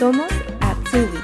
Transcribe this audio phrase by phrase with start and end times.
[0.00, 1.20] Somos Atsubis.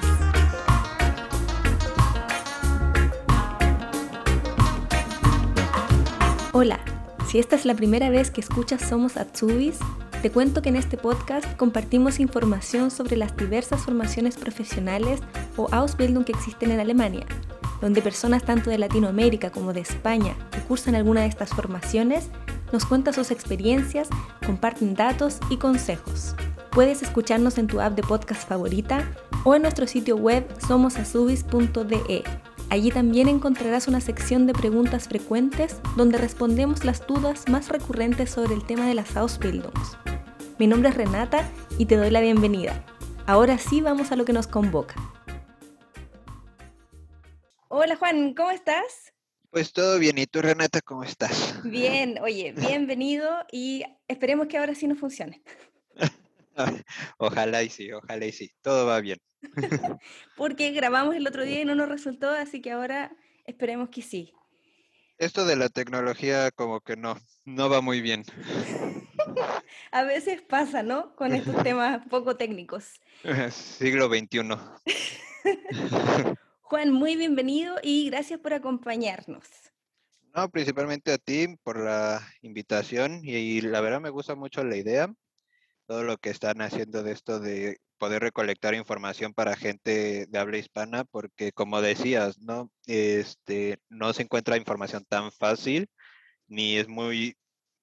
[6.53, 6.79] Hola,
[7.27, 9.79] si esta es la primera vez que escuchas Somos Atsubis,
[10.21, 15.21] te cuento que en este podcast compartimos información sobre las diversas formaciones profesionales
[15.57, 17.25] o Ausbildung que existen en Alemania,
[17.81, 22.29] donde personas tanto de Latinoamérica como de España que cursan alguna de estas formaciones
[22.75, 24.11] nos cuentan sus experiencias,
[24.45, 26.37] comparten datos y consejos.
[26.77, 29.11] Puedes escucharnos en tu app de podcast favorita
[29.45, 32.23] o en nuestro sitio web somosasubis.de.
[32.69, 38.53] Allí también encontrarás una sección de preguntas frecuentes donde respondemos las dudas más recurrentes sobre
[38.53, 39.97] el tema de las Ausbildungs.
[40.59, 42.85] Mi nombre es Renata y te doy la bienvenida.
[43.25, 44.97] Ahora sí vamos a lo que nos convoca.
[47.69, 49.15] Hola Juan, ¿cómo estás?
[49.49, 51.59] Pues todo bien, ¿y tú Renata cómo estás?
[51.65, 55.43] Bien, oye, bienvenido y esperemos que ahora sí nos funcione.
[57.19, 59.19] ojalá y sí, ojalá y sí, todo va bien.
[60.37, 64.33] Porque grabamos el otro día y no nos resultó, así que ahora esperemos que sí.
[65.19, 68.25] Esto de la tecnología como que no, no va muy bien.
[69.93, 71.15] A veces pasa, ¿no?
[71.17, 73.01] Con estos temas poco técnicos.
[73.51, 74.41] Siglo XXI.
[76.63, 79.47] Juan, muy bienvenido y gracias por acompañarnos.
[80.35, 85.11] No, principalmente a ti por la invitación y la verdad me gusta mucho la idea
[85.87, 90.59] todo lo que están haciendo de esto de poder recolectar información para gente de habla
[90.59, 92.71] hispana, porque como decías, ¿no?
[92.87, 95.89] Este, no se encuentra información tan fácil,
[96.47, 97.37] ni es muy,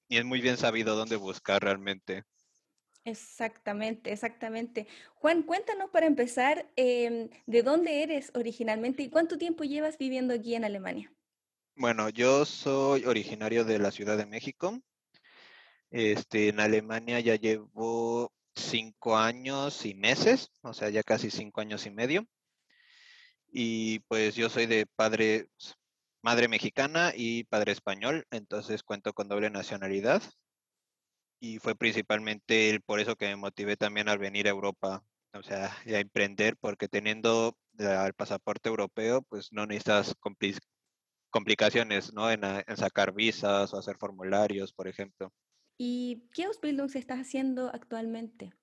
[0.09, 2.24] ni es muy bien sabido dónde buscar realmente.
[3.06, 4.88] Exactamente, exactamente.
[5.16, 10.56] Juan, cuéntanos para empezar, em, ¿de dónde eres originalmente y cuánto tiempo llevas viviendo aquí
[10.56, 11.12] en Alemania?
[11.76, 14.80] Bueno, yo soy originario de la Ciudad de México,
[15.94, 21.85] este, en Alemania ya llevo cinco años y meses, o sea, ya casi cinco años
[21.85, 22.25] y medio.
[23.52, 25.50] Y pues yo soy de padre,
[26.23, 30.23] madre mexicana y padre español, entonces cuento con doble nacionalidad.
[31.40, 35.03] Y fue principalmente por eso que me motivé también al venir a Europa,
[35.34, 40.16] o sea, a emprender, porque teniendo el pasaporte europeo, pues no necesitas
[41.29, 42.31] complicaciones, ¿no?
[42.31, 42.41] En
[42.78, 45.31] sacar visas o hacer formularios, por ejemplo.
[45.85, 48.53] ¿Y qué Ausbildung estás haciendo actualmente?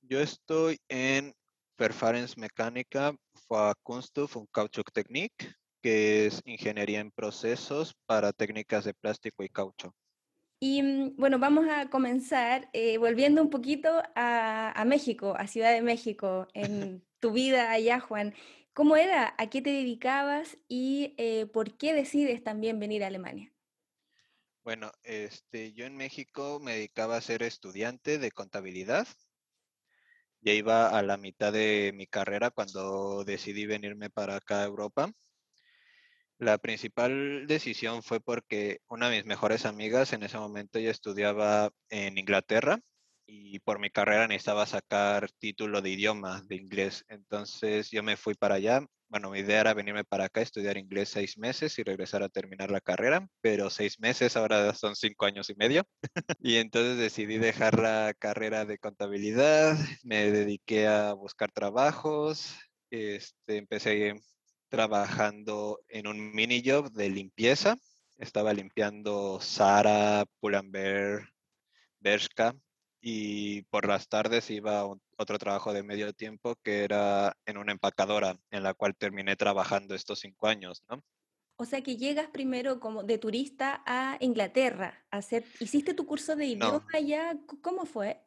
[0.00, 1.34] Yo estoy en
[1.76, 3.16] Verfahrensmecánica
[3.48, 5.32] für Kunststoff und Kautschuk-Technik,
[5.82, 9.92] que es ingeniería en procesos para técnicas de plástico y caucho.
[10.60, 15.82] Y mm, bueno, vamos a comenzar eh, volviendo un poquito a, México, a Ciudad de
[15.82, 18.34] México, en tu vida allá, Juan.
[18.72, 19.34] ¿Cómo era?
[19.36, 20.58] ¿A qué te dedicabas?
[20.68, 23.52] ¿Y eh, por qué decides también venir a Alemania?
[24.66, 29.06] Bueno, este, yo en México me dedicaba a ser estudiante de contabilidad.
[30.40, 35.12] Ya iba a la mitad de mi carrera cuando decidí venirme para acá a Europa.
[36.38, 41.70] La principal decisión fue porque una de mis mejores amigas en ese momento ya estudiaba
[41.88, 42.80] en Inglaterra
[43.26, 47.04] y por mi carrera necesitaba sacar título de idioma de inglés.
[47.08, 51.10] Entonces yo me fui para allá bueno, mi idea era venirme para acá, estudiar inglés
[51.10, 55.48] seis meses y regresar a terminar la carrera, pero seis meses ahora son cinco años
[55.50, 55.84] y medio.
[56.40, 62.56] y entonces decidí dejar la carrera de contabilidad, me dediqué a buscar trabajos,
[62.90, 64.14] este, empecé
[64.68, 67.76] trabajando en un mini job de limpieza.
[68.18, 71.28] Estaba limpiando Sara, Pull&Bear,
[72.00, 72.54] Bershka
[73.08, 74.86] y por las tardes iba a
[75.16, 79.94] otro trabajo de medio tiempo que era en una empacadora en la cual terminé trabajando
[79.94, 81.04] estos cinco años, ¿no?
[81.54, 86.34] O sea que llegas primero como de turista a Inglaterra, a hacer, ¿hiciste tu curso
[86.34, 87.38] de idioma allá?
[87.62, 88.26] ¿Cómo fue?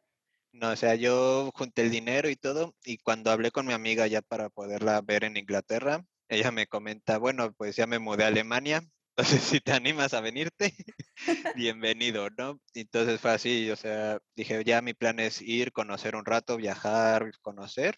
[0.52, 4.06] No, o sea, yo junté el dinero y todo, y cuando hablé con mi amiga
[4.06, 8.28] ya para poderla ver en Inglaterra, ella me comenta, bueno, pues ya me mudé a
[8.28, 8.82] Alemania,
[9.16, 10.74] entonces, si te animas a venirte,
[11.56, 12.60] bienvenido, ¿no?
[12.74, 17.30] Entonces fue así, o sea, dije, ya mi plan es ir, conocer un rato, viajar,
[17.42, 17.96] conocer.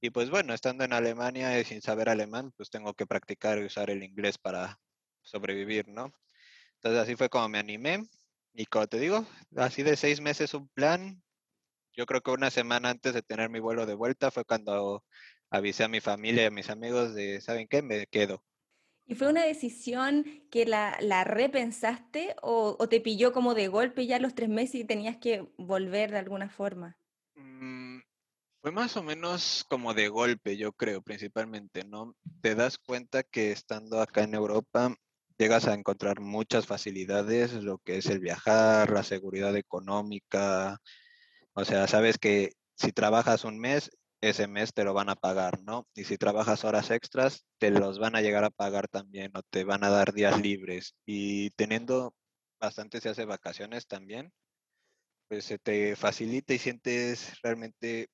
[0.00, 3.66] Y pues bueno, estando en Alemania y sin saber alemán, pues tengo que practicar y
[3.66, 4.80] usar el inglés para
[5.22, 6.12] sobrevivir, ¿no?
[6.76, 8.04] Entonces así fue como me animé.
[8.54, 9.26] Y como te digo,
[9.56, 11.22] así de seis meses un plan.
[11.94, 15.04] Yo creo que una semana antes de tener mi vuelo de vuelta fue cuando
[15.50, 17.82] avisé a mi familia y a mis amigos de, ¿saben qué?
[17.82, 18.44] Me quedo.
[19.06, 24.34] ¿Y fue una decisión que la, repensaste o, te pilló como de golpe ya los
[24.34, 26.96] tres meses y tenías que volver de alguna forma?
[27.34, 27.98] Mm,
[28.60, 32.14] fue más o menos como de golpe, yo creo, principalmente, ¿no?
[32.40, 34.94] Te das cuenta que estando acá en Europa
[35.36, 40.78] llegas a encontrar muchas facilidades, lo que es el viajar, la seguridad económica,
[41.54, 43.90] o sea, sabes que si trabajas un mes,
[44.22, 45.88] ese mes te lo van a pagar, ¿no?
[45.94, 49.64] Y si trabajas horas extras, te los van a llegar a pagar también o te
[49.64, 50.94] van a dar días libres.
[51.04, 52.14] Y teniendo
[52.60, 54.32] bastante se hace vacaciones también,
[55.28, 58.06] pues se te facilita y sientes realmente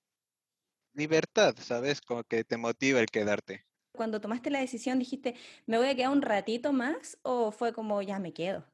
[0.94, 2.00] libertad, ¿sabes?
[2.00, 3.66] Como que te motiva el quedarte.
[3.92, 5.34] Cuando tomaste la decisión, dijiste,
[5.66, 8.64] ¿me voy a quedar un ratito más o fue como, ya me quedo?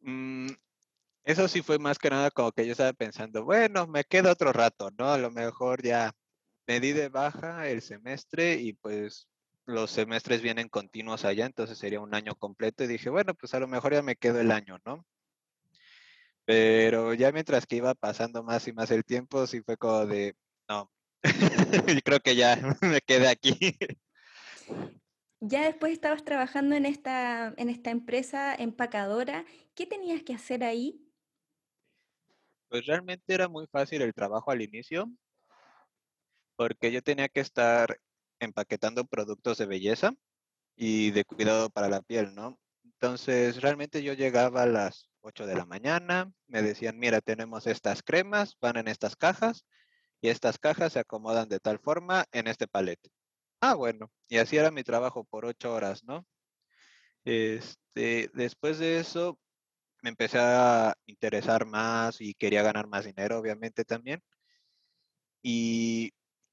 [0.00, 0.48] Mm,
[1.24, 4.52] eso sí fue más que nada como que yo estaba pensando, bueno, me quedo otro
[4.54, 5.10] rato, ¿no?
[5.12, 6.12] A lo mejor ya
[6.72, 9.28] me di de baja el semestre y pues
[9.66, 13.60] los semestres vienen continuos allá, entonces sería un año completo y dije, bueno, pues a
[13.60, 15.04] lo mejor ya me quedo el año, ¿no?
[16.46, 20.34] Pero ya mientras que iba pasando más y más el tiempo, sí fue como de,
[20.66, 20.90] no,
[22.04, 23.76] creo que ya me quedé aquí.
[25.40, 29.44] Ya después estabas trabajando en esta, en esta empresa empacadora.
[29.74, 31.06] ¿Qué tenías que hacer ahí?
[32.70, 35.12] Pues realmente era muy fácil el trabajo al inicio,
[36.56, 37.98] porque yo tenía que estar
[38.40, 40.14] empaquetando productos de belleza
[40.76, 42.58] y de cuidado para la piel, ¿no?
[42.84, 48.02] Entonces, realmente yo llegaba a las 8 de la mañana, me decían, mira, tenemos estas
[48.02, 49.64] cremas, van en estas cajas,
[50.20, 53.10] y estas cajas se acomodan de tal forma en este palete.
[53.60, 56.26] Ah, bueno, y así era mi trabajo por ocho horas, ¿no?
[57.24, 59.38] Este, después de eso
[60.02, 64.20] me empecé a interesar más y quería ganar más dinero, obviamente también.
[65.42, 66.12] Y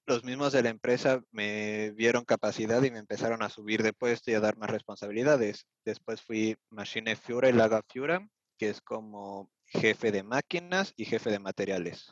[0.10, 4.32] los mismos de la empresa me vieron capacidad y me empezaron a subir de puesto
[4.32, 5.68] y a dar más responsabilidades.
[5.86, 8.28] Después fui Machine Führer, Laga Führer,
[8.58, 12.12] que es como jefe de máquinas y jefe de materiales.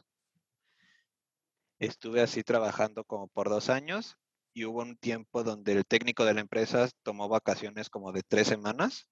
[1.80, 4.16] Estuve así trabajando como por dos años
[4.54, 8.46] y hubo un tiempo donde el técnico de la empresa tomó vacaciones como de tres
[8.48, 9.10] semanas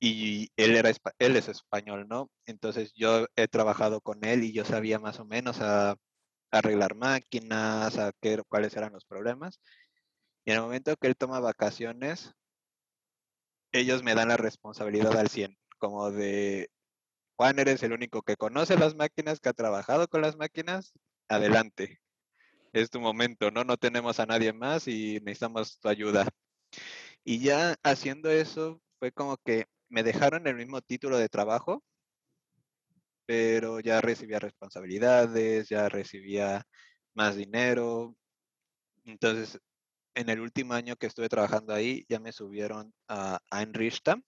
[0.00, 2.30] y él, era, él es español, ¿no?
[2.46, 5.96] Entonces yo he trabajado con él y yo sabía más o menos a,
[6.50, 9.60] arreglar máquinas, a qué, cuáles eran los problemas.
[10.44, 12.32] Y en el momento que él toma vacaciones,
[13.72, 16.70] ellos me dan la responsabilidad al 100, como de,
[17.36, 20.94] Juan, eres el único que conoce las máquinas, que ha trabajado con las máquinas,
[21.28, 22.00] adelante.
[22.72, 23.64] Es tu momento, ¿no?
[23.64, 26.26] No tenemos a nadie más y necesitamos tu ayuda.
[27.24, 31.82] Y ya haciendo eso, fue como que me dejaron el mismo título de trabajo,
[33.26, 36.64] pero ya recibía responsabilidades, ya recibía
[37.14, 38.16] más dinero.
[39.04, 39.60] Entonces,
[40.14, 44.22] en el último año que estuve trabajando ahí, ya me subieron a Einrichtam,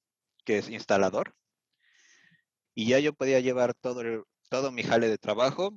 [0.44, 1.34] que es instalador.
[2.74, 4.02] Y ya yo podía llevar todo,
[4.50, 5.72] todo mi jale de trabajo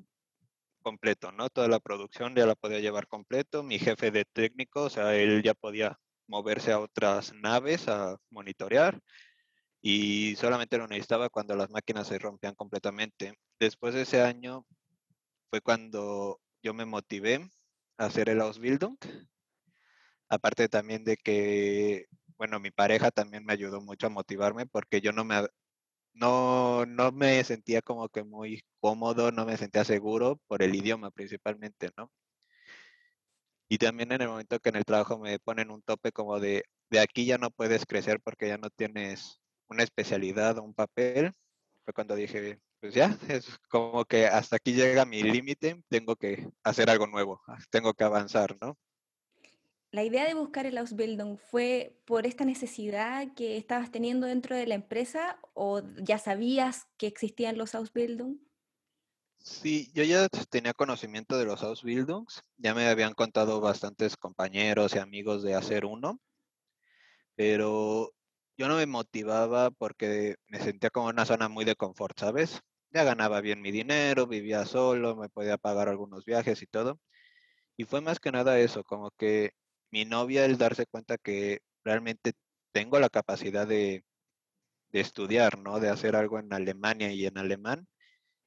[0.82, 1.50] completo, ¿no?
[1.50, 3.64] Toda la producción ya la podía llevar completo.
[3.64, 5.98] Mi jefe de técnico, o sea, él ya podía
[6.28, 9.00] moverse a otras naves a monitorear
[9.82, 13.36] y solamente lo necesitaba cuando las máquinas se rompían completamente.
[13.60, 14.66] Después de ese año
[15.50, 17.50] fue cuando yo me motivé
[17.98, 18.98] a hacer el Ausbildung.
[20.30, 22.06] Aparte también de que,
[22.38, 25.48] bueno, mi pareja también me ayudó mucho a motivarme porque yo no me,
[26.14, 31.12] no, no me sentía como que muy cómodo, no me sentía seguro por el idioma
[31.12, 32.12] principalmente, ¿no?
[33.70, 36.66] Y también en el momento que en el trabajo me ponen un tope como de,
[36.90, 39.41] de aquí ya no puedes crecer porque ya no tienes
[39.72, 41.32] una especialidad o un papel,
[41.84, 46.48] fue cuando dije, pues ya, es como que hasta aquí llega mi límite, tengo que
[46.64, 47.42] hacer algo nuevo,
[47.72, 48.78] tengo que avanzar, ¿no?
[49.92, 54.66] la idea de buscar el Ausbildung fue por esta necesidad que estabas teniendo dentro de
[54.66, 58.38] la empresa o ya sabías que existían los Ausbildung?
[59.40, 65.00] Sí, yo ya tenía conocimiento de los Ausbildungs, ya me habían contado bastantes compañeros y
[65.00, 66.22] amigos de hacer uno,
[67.36, 68.14] pero
[68.62, 72.62] yo no me motivaba porque me sentía como una zona muy de confort, ¿sabes?
[72.92, 77.00] Ya ganaba bien mi dinero, vivía solo, me podía pagar algunos viajes y todo.
[77.76, 79.54] Y fue más que nada eso, como que
[79.90, 82.34] mi novia el darse cuenta que realmente
[82.72, 84.04] tengo la capacidad de,
[84.92, 85.80] estudiar, ¿no?
[85.80, 87.88] De hacer algo en Alemania y en alemán.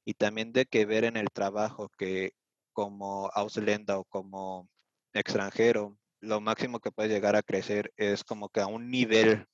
[0.05, 2.35] Y también de que ver en el trabajo que
[2.73, 4.69] como Ausländer o como
[5.13, 9.49] extranjero, lo máximo que puedes llegar a crecer es como que a un nivel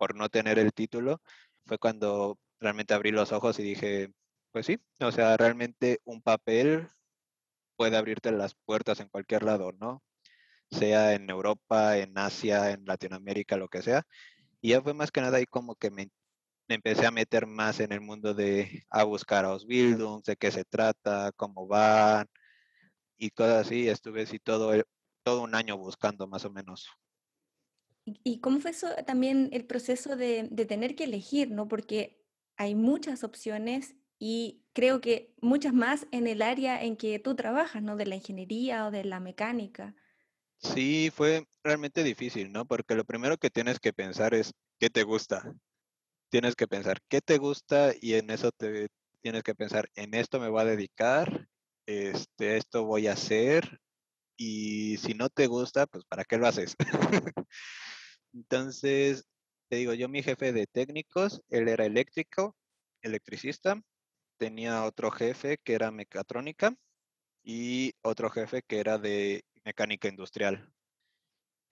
[0.00, 1.22] por no tener el título,
[1.66, 4.12] fue cuando realmente abrí los ojos y dije,
[4.52, 6.88] pues sí, o sea, realmente un papel
[7.76, 10.02] puede abrirte las puertas en cualquier lado, ¿no?
[10.70, 14.04] sea en Europa, en Asia, en Latinoamérica, lo que sea.
[14.60, 16.10] Y ya fue más que nada ahí como que me,
[16.68, 20.64] empecé a meter más en el mundo de a buscar a Ausbildung, de qué se
[20.64, 22.26] trata, cómo van
[23.18, 23.88] y cosas así.
[23.88, 24.72] Estuve así todo,
[25.24, 26.88] todo un año buscando más o menos.
[28.24, 31.68] ¿Y cómo fue eso también el proceso de, de tener que elegir, no?
[31.68, 32.24] Porque
[32.56, 37.82] hay muchas opciones y creo que muchas más en el área en que tú trabajas,
[37.82, 37.96] ¿no?
[37.96, 39.96] De la ingeniería o de la mecánica.
[40.58, 42.66] Sí, fue realmente difícil, ¿no?
[42.66, 45.54] Porque lo primero que tienes que pensar es qué te gusta.
[46.30, 48.88] Tienes que pensar qué te gusta y en eso te
[49.22, 51.48] tienes que pensar en esto me voy a dedicar,
[51.86, 53.80] este, esto voy a hacer
[54.36, 56.76] y si no te gusta, pues ¿para qué lo haces?
[58.50, 59.28] Entonces,
[59.68, 62.56] te digo, yo mi jefe de técnicos, él era eléctrico,
[63.00, 63.80] electricista,
[64.38, 66.74] tenía otro jefe que era mecatrónica
[67.44, 70.68] y otro jefe que era de mecánica industrial.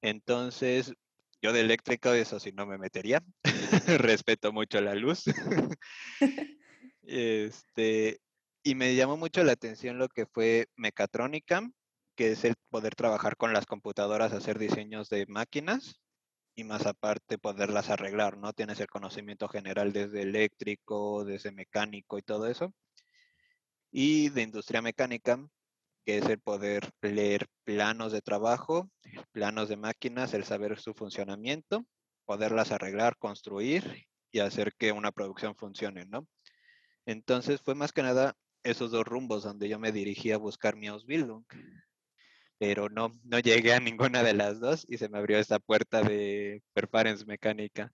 [0.03, 0.95] Entonces,
[1.43, 3.25] yo de eléctrico, eso sí no me metería.
[3.99, 5.25] Respeto mucho la luz.
[7.03, 8.21] este,
[8.63, 11.69] y me llamó mucho la atención lo que fue mecatrónica,
[12.15, 16.01] que es el poder trabajar con las computadoras, hacer diseños de máquinas
[16.59, 18.53] y más aparte poderlas arreglar, ¿no?
[18.53, 22.75] Tienes el conocimiento general desde eléctrico, desde mecánico y todo eso.
[23.93, 25.39] Y de industria mecánica,
[26.05, 28.91] que es el poder leer planos de trabajo,
[29.31, 31.87] planos de máquinas, el saber su funcionamiento,
[32.25, 36.27] poderlas arreglar, construir y hacer que una producción funcione, ¿no?
[37.07, 38.35] Entonces fue más que nada
[38.65, 41.45] esos dos rumbos donde yo me dirigí a buscar mi Ausbildung
[42.59, 46.03] pero no, no llegué a ninguna de las dos y se me abrió esta puerta
[46.03, 47.93] de Perparens Mecánica.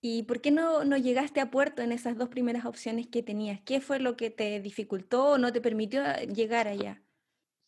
[0.00, 3.60] ¿Y por qué no, no llegaste a puerto en esas dos primeras opciones que tenías?
[3.62, 6.02] ¿Qué fue lo que te dificultó o no te permitió
[6.34, 7.02] llegar allá?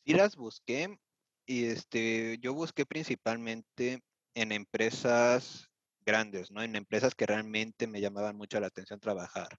[0.06, 0.98] Sí las busqué
[1.44, 4.00] y este, yo busqué principalmente
[4.34, 5.68] en empresas
[6.06, 6.62] grandes, ¿no?
[6.62, 9.58] En empresas que realmente me llamaban mucho la atención trabajar.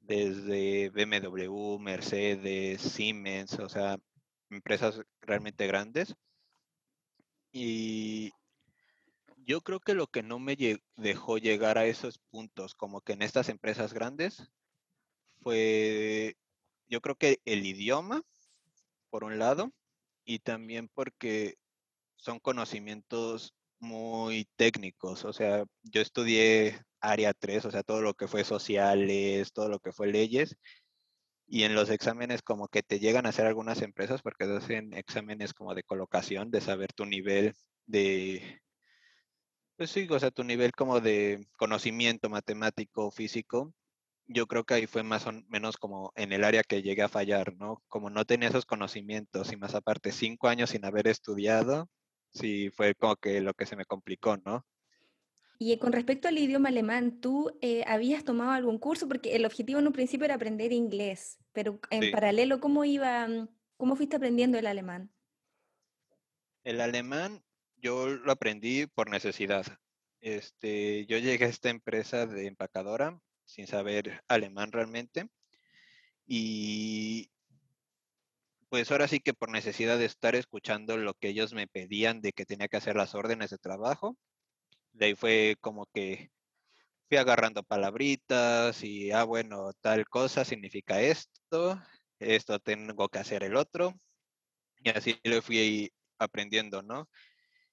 [0.00, 3.98] Desde BMW, Mercedes, Siemens, o sea,
[4.50, 6.14] empresas realmente grandes.
[7.52, 8.32] Y
[9.36, 10.56] yo creo que lo que no me
[10.96, 14.50] dejó llegar a esos puntos, como que en estas empresas grandes,
[15.40, 16.36] fue,
[16.88, 18.22] yo creo que el idioma,
[19.10, 19.72] por un lado,
[20.24, 21.56] y también porque
[22.16, 25.24] son conocimientos muy técnicos.
[25.24, 29.80] O sea, yo estudié área 3, o sea, todo lo que fue sociales, todo lo
[29.80, 30.56] que fue leyes,
[31.50, 35.52] y en los exámenes como que te llegan a hacer algunas empresas porque hacen exámenes
[35.52, 37.54] como de colocación, de saber tu nivel
[37.86, 38.62] de,
[39.76, 43.74] pues sí, o sea, tu nivel como de conocimiento matemático, físico.
[44.28, 47.08] Yo creo que ahí fue más o menos como en el área que llegué a
[47.08, 47.82] fallar, ¿no?
[47.88, 51.88] Como no tenía esos conocimientos y más aparte cinco años sin haber estudiado,
[52.32, 54.64] sí fue como que lo que se me complicó, ¿no?
[55.62, 59.06] Y con respecto al idioma alemán, ¿tú eh, habías tomado algún curso?
[59.06, 63.46] Porque el objetivo en un principio era aprender inglés, pero en paralelo, ¿cómo iba, mm,
[63.76, 65.12] cómo fuiste aprendiendo el alemán?
[66.64, 67.44] El alemán
[67.76, 69.66] yo lo aprendí por necesidad.
[70.22, 75.28] Este, yo llegué a esta empresa de empacadora sin saber alemán realmente
[76.26, 77.30] y
[78.70, 82.32] pues ahora sí que por necesidad de estar escuchando lo que ellos me pedían de
[82.32, 84.16] que tenía que hacer las órdenes de trabajo,
[84.92, 86.30] de ahí fue como que
[87.08, 91.80] fui agarrando palabritas y, ah, bueno, tal cosa significa esto,
[92.20, 93.94] esto tengo que hacer el otro.
[94.78, 97.08] Y así lo fui aprendiendo, ¿no?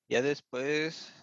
[0.09, 1.13] Ya después,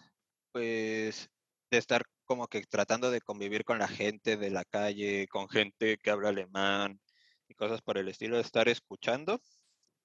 [0.52, 1.28] pues,
[1.70, 5.98] de estar como que tratando de convivir con la gente de la calle, con gente
[5.98, 7.00] que habla alemán
[7.48, 9.40] y cosas por el estilo, de estar escuchando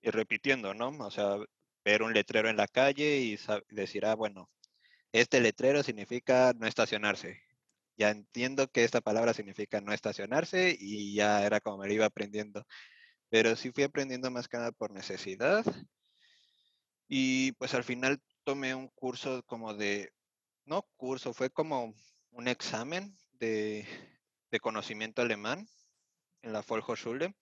[0.01, 0.89] y repitiendo, ¿no?
[0.89, 1.37] O sea,
[1.85, 3.37] ver un letrero en la calle y
[3.69, 4.49] decir, ah, bueno,
[5.11, 7.41] este letrero significa no estacionarse.
[7.97, 12.05] Ya entiendo que esta palabra significa no estacionarse y ya era como me lo iba
[12.05, 12.65] aprendiendo.
[13.29, 15.65] Pero sí fui aprendiendo más que nada por necesidad.
[17.07, 20.13] Y pues al final tomé un curso como de,
[20.65, 21.93] no curso, fue como
[22.31, 23.85] un examen de,
[24.51, 25.67] de conocimiento alemán
[26.41, 27.35] en la Volkshochschule,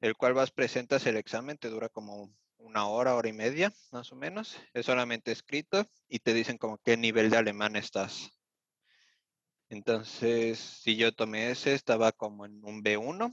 [0.00, 4.10] el cual vas, presentas el examen, te dura como una hora, hora y media, más
[4.12, 4.56] o menos.
[4.72, 8.30] Es solamente escrito y te dicen como qué nivel de alemán estás.
[9.68, 13.32] Entonces, si yo tomé ese, estaba como en un B1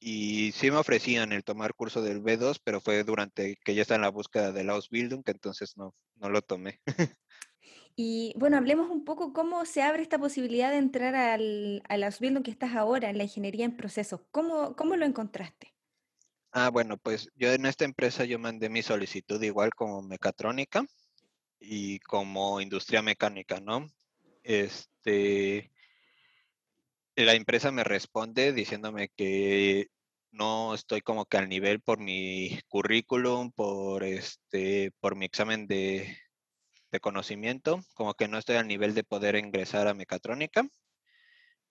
[0.00, 3.96] y sí me ofrecían el tomar curso del B2, pero fue durante que ya está
[3.96, 6.80] en la búsqueda del Ausbildung, entonces no, no lo tomé.
[8.00, 12.44] Y bueno, hablemos un poco cómo se abre esta posibilidad de entrar al, al Ausbildung
[12.44, 14.20] que estás ahora, en la ingeniería en procesos.
[14.30, 15.74] ¿Cómo, cómo lo encontraste?
[16.52, 20.84] Ah, bueno, pues yo en esta empresa yo mandé mi solicitud igual como mecatrónica
[21.60, 23.86] y como industria mecánica, ¿no?
[24.42, 25.70] Este,
[27.16, 29.88] la empresa me responde diciéndome que
[30.30, 36.16] no estoy como que al nivel por mi currículum, por este, por mi examen de,
[36.90, 40.66] de conocimiento, como que no estoy al nivel de poder ingresar a mecatrónica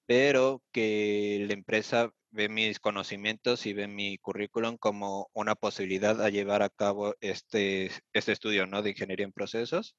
[0.07, 6.29] pero que la empresa ve mis conocimientos y ve mi currículum como una posibilidad a
[6.29, 8.81] llevar a cabo este, este estudio ¿no?
[8.81, 9.95] de ingeniería en procesos,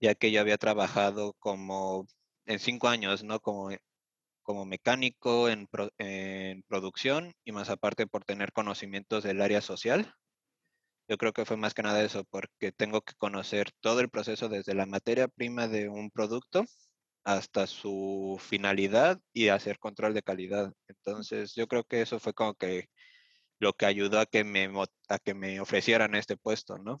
[0.00, 2.06] ya que yo había trabajado como
[2.46, 3.40] en cinco años, ¿no?
[3.40, 3.70] Como,
[4.42, 5.68] como mecánico en,
[5.98, 10.14] en producción y más aparte por tener conocimientos del área social.
[11.08, 14.48] Yo creo que fue más que nada eso, porque tengo que conocer todo el proceso
[14.48, 16.64] desde la materia prima de un producto
[17.24, 20.72] hasta su finalidad y hacer control de calidad.
[20.88, 22.88] Entonces, yo creo que eso fue como que
[23.58, 24.70] lo que ayudó a que me,
[25.08, 26.98] a que me ofrecieran este puesto, ¿no?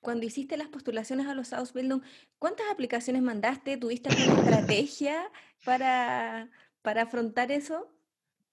[0.00, 2.02] Cuando hiciste las postulaciones a los Ausbildung,
[2.38, 3.76] ¿cuántas aplicaciones mandaste?
[3.76, 5.30] ¿Tuviste alguna estrategia
[5.64, 6.50] para,
[6.82, 7.92] para afrontar eso?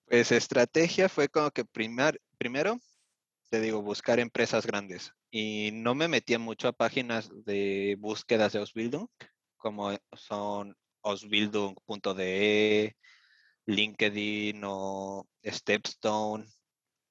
[0.05, 2.79] Pues estrategia fue como que primar, primero,
[3.49, 5.13] te digo, buscar empresas grandes.
[5.31, 9.07] Y no me metía mucho a páginas de búsquedas de Ausbildung,
[9.63, 12.97] como son osbildung.de,
[13.65, 16.45] LinkedIn o Stepstone,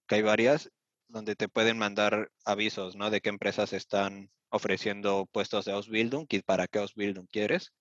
[0.06, 0.70] que hay varias
[1.08, 3.08] donde te pueden mandar avisos, ¿no?
[3.08, 7.72] De qué empresas están ofreciendo puestos de Ausbildung y para qué Ausbildung quieres.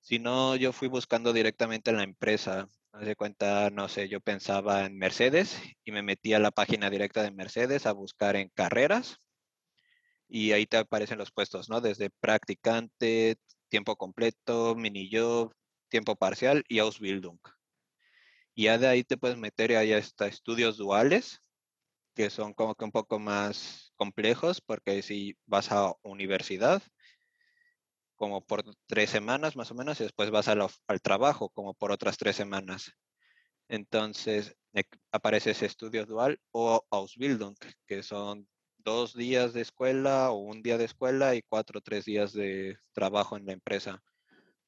[0.00, 2.68] Si no, yo fui buscando directamente en la empresa.
[2.92, 6.88] Haz de cuenta, no sé, yo pensaba en Mercedes y me metí a la página
[6.88, 9.18] directa de Mercedes a buscar en carreras
[10.28, 11.80] y ahí te aparecen los puestos, ¿no?
[11.80, 13.36] Desde practicante,
[13.76, 15.52] tiempo completo, mini job,
[15.90, 17.38] tiempo parcial y Ausbildung.
[18.54, 21.42] Y ya de ahí te puedes meter y ahí está estudios duales,
[22.14, 26.82] que son como que un poco más complejos, porque si vas a universidad,
[28.14, 32.16] como por tres semanas más o menos, y después vas al trabajo como por otras
[32.16, 32.92] tres semanas.
[33.68, 34.56] Entonces
[35.12, 37.56] aparece ese estudio dual o Ausbildung,
[37.86, 38.48] que son
[38.86, 42.78] dos días de escuela o un día de escuela y cuatro o tres días de
[42.92, 44.00] trabajo en la empresa.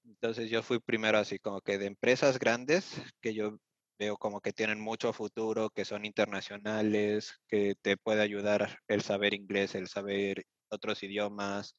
[0.04, 3.60] Entonces yo fui primero así como que de empresas grandes que yo
[3.96, 9.34] veo como que tienen mucho futuro, que son internacionales, que te puede ayudar el saber
[9.34, 11.76] inglés, el saber otros idiomas,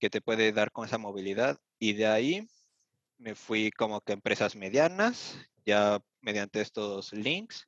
[0.00, 1.58] que te puede dar con esa movilidad.
[1.78, 2.48] Y de ahí
[3.18, 5.36] me fui como que empresas medianas,
[5.66, 7.66] ya mediante estos links,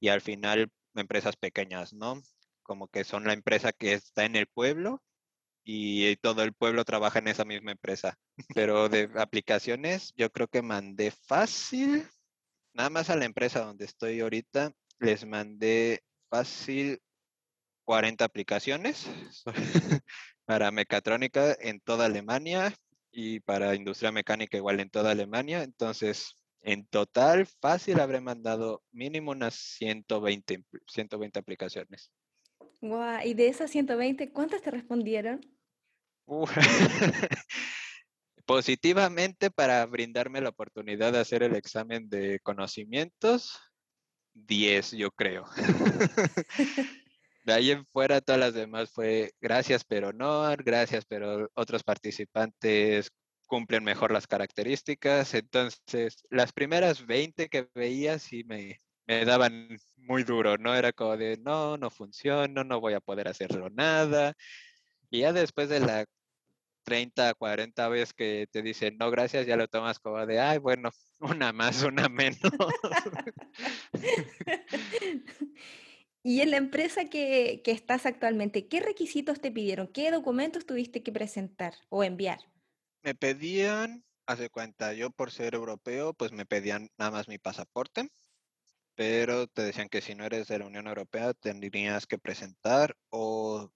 [0.00, 2.20] y al final empresas pequeñas, ¿no?
[2.68, 5.02] Como que son la empresa que está en el pueblo
[5.64, 8.18] y todo el pueblo trabaja en esa misma empresa.
[8.54, 12.06] Pero de aplicaciones, yo creo que mandé fácil,
[12.74, 17.00] nada más a la empresa donde estoy ahorita, les mandé fácil
[17.84, 19.06] 40 aplicaciones
[20.44, 22.74] para mecatrónica en toda Alemania
[23.10, 25.62] y para industria mecánica igual en toda Alemania.
[25.62, 32.12] Entonces, en total, fácil habré mandado mínimo unas 120, 120 aplicaciones.
[32.80, 35.40] Y de esas 120, ¿cuántas te respondieron?
[38.46, 43.58] Positivamente para brindarme la oportunidad de hacer el examen de conocimientos,
[44.34, 45.44] 10 yo creo.
[47.44, 53.10] de ahí en fuera todas las demás fue gracias pero no, gracias pero otros participantes
[53.46, 55.34] cumplen mejor las características.
[55.34, 58.78] Entonces, las primeras 20 que veía sí me,
[59.08, 60.74] me daban muy duro, ¿no?
[60.74, 64.34] Era como de, no, no funciona, no voy a poder hacerlo nada.
[65.10, 66.04] Y ya después de la
[66.84, 70.90] 30, 40 veces que te dicen, no, gracias, ya lo tomas como de, ay, bueno,
[71.20, 72.38] una más, una menos.
[76.22, 79.88] y en la empresa que, que estás actualmente, ¿qué requisitos te pidieron?
[79.88, 82.40] ¿Qué documentos tuviste que presentar o enviar?
[83.02, 88.10] Me pedían, hace cuenta, yo por ser europeo, pues me pedían nada más mi pasaporte,
[88.98, 93.70] pero te decían que si no eres de la Unión Europea tendrías que presentar o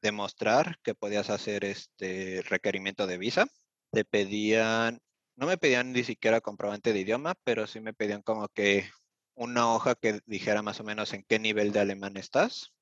[0.00, 3.48] demostrar que podías hacer este requerimiento de visa.
[3.90, 5.00] Te pedían,
[5.34, 8.88] no me pedían ni siquiera comprobante de idioma, pero sí me pedían como que
[9.34, 12.72] una hoja que dijera más o menos en qué nivel de alemán estás.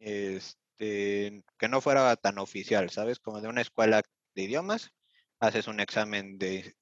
[0.00, 3.20] Este, que no fuera tan oficial, ¿sabes?
[3.20, 4.02] Como de una escuela
[4.34, 4.90] de idiomas,
[5.38, 6.74] haces un examen de,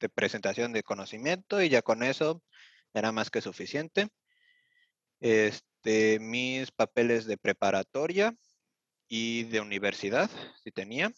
[0.00, 2.42] de presentación de conocimiento y ya con eso
[2.94, 4.08] era más que suficiente.
[5.20, 8.34] Este, mis papeles de preparatoria
[9.08, 10.30] y de universidad,
[10.62, 11.12] si tenía,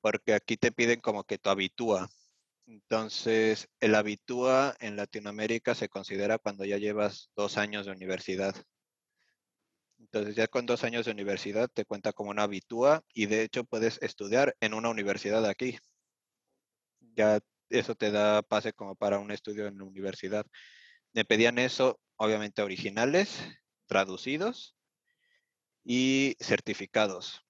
[0.00, 2.08] porque aquí te piden como que tu habitúa.
[2.66, 8.54] Entonces, el habitúa en Latinoamérica se considera cuando ya llevas dos años de universidad.
[9.98, 13.64] Entonces, ya con dos años de universidad te cuenta como una habitúa y de hecho
[13.64, 15.78] puedes estudiar en una universidad aquí.
[17.14, 17.40] Ya
[17.78, 20.46] eso te da pase como para un estudio en la universidad.
[21.12, 23.38] Me pedían eso, obviamente originales,
[23.86, 24.76] traducidos
[25.84, 27.42] y certificados.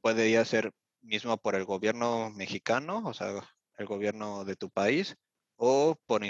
[0.00, 3.32] Puede ya ser mismo por el gobierno mexicano, o sea,
[3.76, 5.16] el gobierno de tu país,
[5.56, 6.22] o por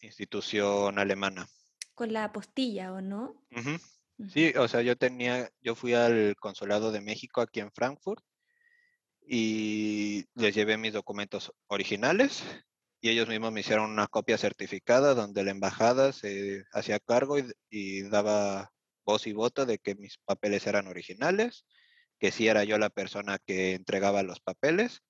[0.00, 1.46] institución alemana.
[1.94, 3.46] Con la apostilla, ¿o no?
[4.28, 8.22] Sí, o sea, yo tenía, yo fui al consulado de México aquí en Frankfurt
[9.26, 12.42] y les llevé mis documentos originales
[13.00, 17.36] y ellos mismos me hicieron una copia certificada donde la embajada se hacía cargo
[17.70, 18.72] y, daba
[19.04, 21.64] voz y voto de que mis papeles eran originales,
[22.18, 25.00] que sí era yo la persona que entregaba los papeles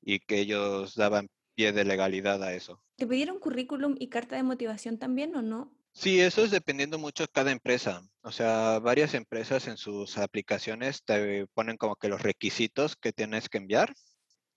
[0.00, 2.82] y que ellos daban pie de legalidad a eso.
[2.96, 5.72] ¿Te pidieron currículum y carta de motivación también o no?
[5.92, 8.02] Sí, eso es dependiendo mucho de cada empresa.
[8.22, 13.48] O sea, varias empresas en sus aplicaciones te ponen como que los requisitos que tienes
[13.48, 13.94] que enviar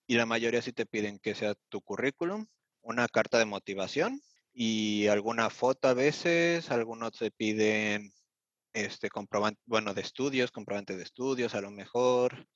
[0.08, 2.48] y la mayoría sí te piden que sea tu currículum,
[2.86, 4.22] una carta de motivación
[4.54, 8.14] y alguna foto a veces, algunos te piden
[8.74, 12.48] este comprobante, bueno, de estudios, comprobante de estudios a lo mejor,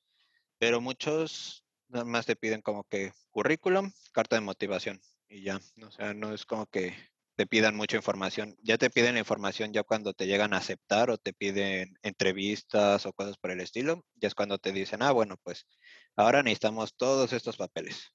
[0.59, 5.91] pero muchos nada más te piden como que currículum, carta de motivación y ya, o
[5.91, 6.93] sea, no es como que
[7.35, 8.57] te pidan mucha información.
[8.61, 13.05] Ya te piden la información ya cuando te llegan a aceptar o te piden entrevistas
[13.05, 14.05] o cosas por el estilo.
[14.15, 15.65] Ya es cuando te dicen, ah, bueno, pues
[16.17, 18.11] ahora necesitamos todos estos papeles.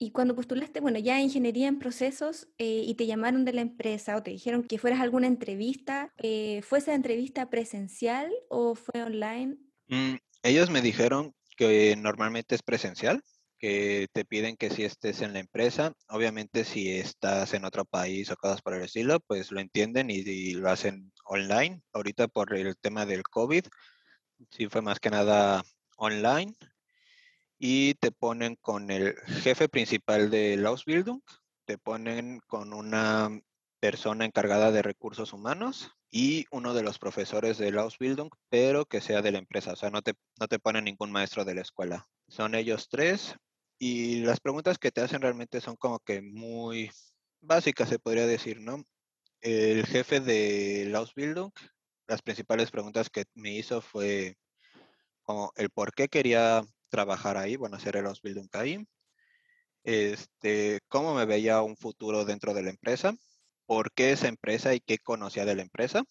[0.00, 4.16] Y cuando postulaste, bueno, ya ingeniería en procesos eh, y te llamaron de la empresa
[4.16, 9.02] o te dijeron que fueras a alguna entrevista, eh, ¿fue esa entrevista presencial o fue
[9.02, 9.56] online?
[9.88, 13.24] Mm, ellos me dijeron que normalmente es presencial,
[13.58, 18.30] que te piden que si estés en la empresa, obviamente si estás en otro país
[18.30, 21.82] o cosas por el estilo, pues lo entienden y, lo hacen online.
[21.92, 23.64] Ahorita por el tema del COVID,
[24.52, 25.64] sí fue más que nada
[25.96, 26.54] online
[27.58, 31.20] y te ponen con el jefe principal de Ausbildung,
[31.64, 33.30] te ponen con una
[33.80, 39.22] persona encargada de recursos humanos y uno de los profesores de Ausbildung, pero que sea
[39.22, 42.08] de la empresa, o sea, no te, no te ponen ningún maestro de la escuela.
[42.28, 43.36] Son ellos tres
[43.78, 46.90] y las preguntas que te hacen realmente son como que muy
[47.40, 48.84] básicas, se podría decir, ¿no?
[49.40, 51.52] El jefe de Ausbildung,
[52.06, 54.36] las principales preguntas que me hizo fue
[55.22, 58.86] como el por qué quería trabajar ahí, bueno, hacer el Ausbildung ahí,
[59.84, 63.14] este, cómo me veía un futuro dentro de la empresa,
[63.66, 66.04] por qué esa empresa y qué conocía de la empresa,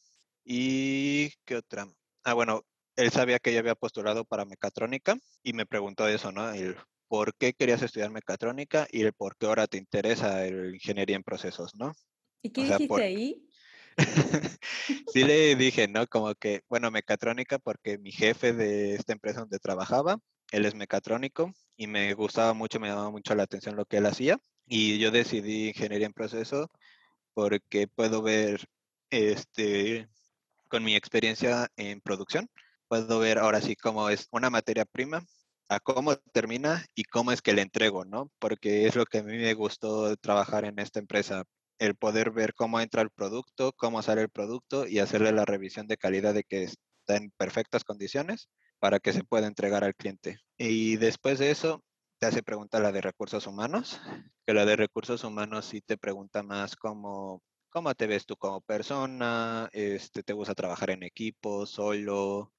[0.43, 1.87] y qué otra.
[2.23, 2.63] Ah, bueno,
[2.95, 6.51] él sabía que yo había postulado para mecatrónica y me preguntó eso, ¿no?
[6.51, 11.15] El por qué querías estudiar mecatrónica y el por qué ahora te interesa el ingeniería
[11.15, 11.93] en procesos, ¿no?
[12.41, 13.47] ¿Y qué dijiste ahí?
[15.13, 16.05] sí le dije, ¿no?
[16.07, 20.17] Como que, bueno, mecatrónica porque mi jefe de esta empresa donde trabajaba,
[20.51, 24.05] él es mecatrónico y me gustaba mucho, me llamaba mucho la atención lo que él
[24.05, 26.69] hacía y yo decidí ingeniería en proceso
[27.33, 28.65] porque puedo ver,
[29.12, 30.10] este,
[30.69, 32.49] con mi experiencia en producción,
[32.88, 35.23] puedo ver ahora sí cómo es una materia prima
[35.69, 38.31] a cómo termina y cómo es que le entrego, ¿no?
[38.39, 41.43] Porque es lo que a mí me gustó trabajar en esta empresa,
[41.79, 45.88] el poder ver cómo entra el producto, cómo sale el producto y hacerle la revisión
[45.88, 50.39] de calidad de que está en perfectas condiciones para que se pueda entregar al cliente.
[50.57, 51.83] Y después de eso,
[52.19, 53.99] te hace pregunta la de recursos humanos,
[54.45, 58.61] que la de recursos humanos sí te pregunta más como cómo te ves tú como
[58.61, 62.53] persona, este, te gusta trabajar en equipo, solo,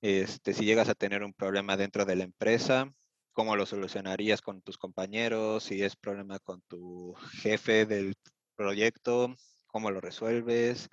[0.00, 2.92] este, si llegas a tener un problema dentro de la empresa,
[3.32, 8.14] cómo lo solucionarías con tus compañeros, si es problema con tu jefe del
[8.56, 10.88] proyecto, cómo lo resuelves,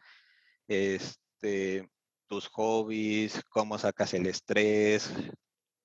[0.67, 1.89] este,
[2.34, 5.13] tus hobbies, cómo sacas el estrés,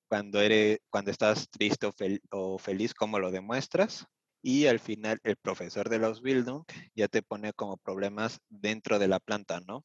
[0.09, 1.87] cuando, eres, cuando estás triste
[2.31, 4.07] o, feliz, cómo lo demuestras.
[4.41, 6.63] Y al final el profesor de los Bildung
[6.95, 9.83] ya te pone como problemas dentro de la planta, ¿no?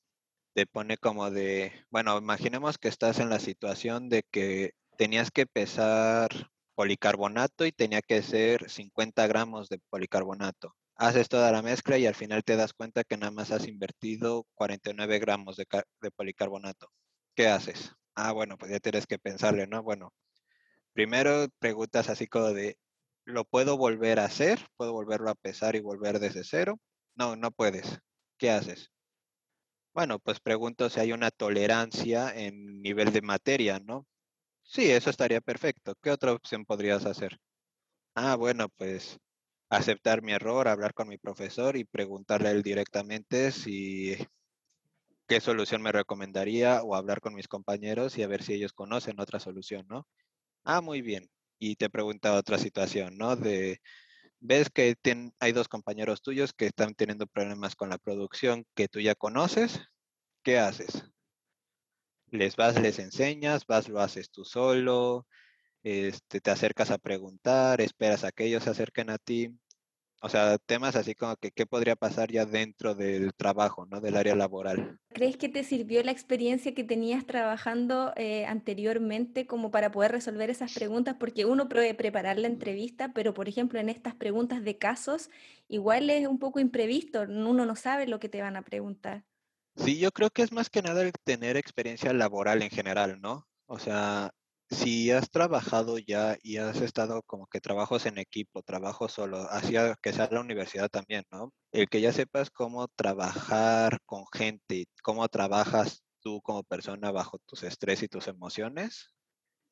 [0.55, 5.47] te pone como de, bueno, imaginemos que estás en la situación de que tenías que
[5.47, 6.31] pesar
[6.77, 10.75] policarbonato y tenía que ser 50 gramos de policarbonato.
[10.97, 14.47] Haces toda la mezcla y al final te das cuenta que nada más has invertido
[14.55, 15.67] 49 gramos de,
[16.01, 16.89] de policarbonato.
[17.37, 17.93] ¿Qué haces?
[18.15, 19.83] Ah, bueno, pues ya tienes que pensarle, ¿no?
[19.83, 20.13] Bueno,
[20.93, 22.79] primero preguntas así como de,
[23.25, 24.61] ¿lo puedo volver a hacer?
[24.77, 26.81] ¿Puedo volverlo a pesar y volver desde cero?
[27.17, 28.01] No, no puedes.
[28.39, 28.91] ¿Qué haces?
[29.95, 34.07] Bueno, pues pregunto si hay una tolerancia en nivel de materia, ¿no?
[34.63, 35.95] Sí, eso estaría perfecto.
[36.03, 37.39] ¿Qué otra opción podrías hacer?
[38.17, 39.19] Ah, bueno, pues
[39.77, 44.17] aceptar mi error, hablar con mi profesor y preguntarle a él directamente si
[45.27, 49.21] qué solución me recomendaría o hablar con mis compañeros y a ver si ellos conocen
[49.21, 50.07] otra solución, ¿no?
[50.65, 51.31] Ah, muy bien.
[51.59, 53.37] Y te pregunta otra situación, ¿no?
[53.37, 53.81] De,
[54.41, 54.97] ves que
[55.41, 59.81] hay dos compañeros tuyos que están teniendo problemas con la producción que tú ya conoces,
[60.43, 61.05] ¿qué haces?
[62.31, 65.27] Les vas, les enseñas, vas, lo haces tú solo,
[65.83, 69.55] este, te acercas a preguntar, esperas a que ellos se acerquen a ti.
[70.25, 74.01] O sea, temas así como que qué podría pasar ya dentro del trabajo, ¿no?
[74.01, 74.99] Del área laboral.
[75.11, 80.49] ¿Crees que te sirvió la experiencia que tenías trabajando eh, anteriormente como para poder resolver
[80.49, 81.17] esas preguntas?
[81.21, 85.29] Porque uno puede preparar la entrevista, pero por ejemplo en estas preguntas de casos,
[85.69, 89.25] igual es un poco imprevisto, uno no sabe lo que te van a preguntar.
[89.77, 93.47] Sí, yo creo que es más que nada el tener experiencia laboral en general, ¿no?
[93.67, 94.33] O sea,
[94.71, 99.97] si has trabajado ya y has estado como que trabajos en equipo, trabajo solo, hacia
[100.03, 101.53] que sea la universidad también, ¿no?
[101.73, 107.63] El que ya sepas cómo trabajar con gente, cómo trabajas tú como persona bajo tus
[107.63, 109.15] estrés y tus emociones,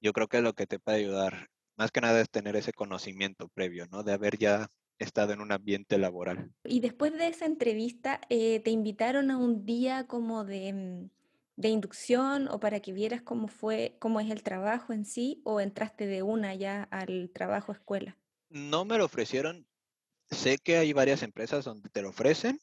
[0.01, 1.49] yo creo que es lo que te puede ayudar.
[1.77, 4.03] Más que nada es tener ese conocimiento previo, ¿no?
[4.03, 6.53] De haber ya estado en un ambiente laboral.
[6.65, 11.11] Y después de esa entrevista, eh, ¿te invitaron a un día como de mm,
[11.57, 15.61] de inducción o para que vieras cómo fue, cómo es el trabajo en sí, o
[15.61, 18.17] entraste de una ya al trabajo escuela?
[18.49, 19.67] No me lo ofrecieron.
[20.31, 22.59] Sé que hay varias empresas donde te lo ofrecen,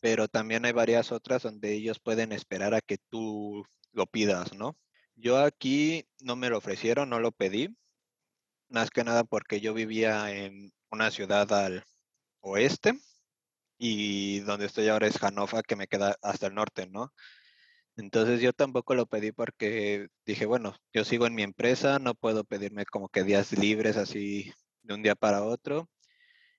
[0.00, 4.76] pero también hay varias otras donde ellos pueden esperar a que tú lo pidas, ¿no?
[5.14, 7.76] Yo aquí no me lo ofrecieron, no lo pedí,
[8.68, 11.84] más que nada porque yo vivía en una ciudad al
[12.40, 12.94] oeste
[13.78, 17.12] y donde estoy ahora es Hannover, que me queda hasta el norte, ¿no?
[17.96, 22.44] Entonces yo tampoco lo pedí porque dije, bueno, yo sigo en mi empresa, no puedo
[22.44, 25.88] pedirme como que días libres así de un día para otro.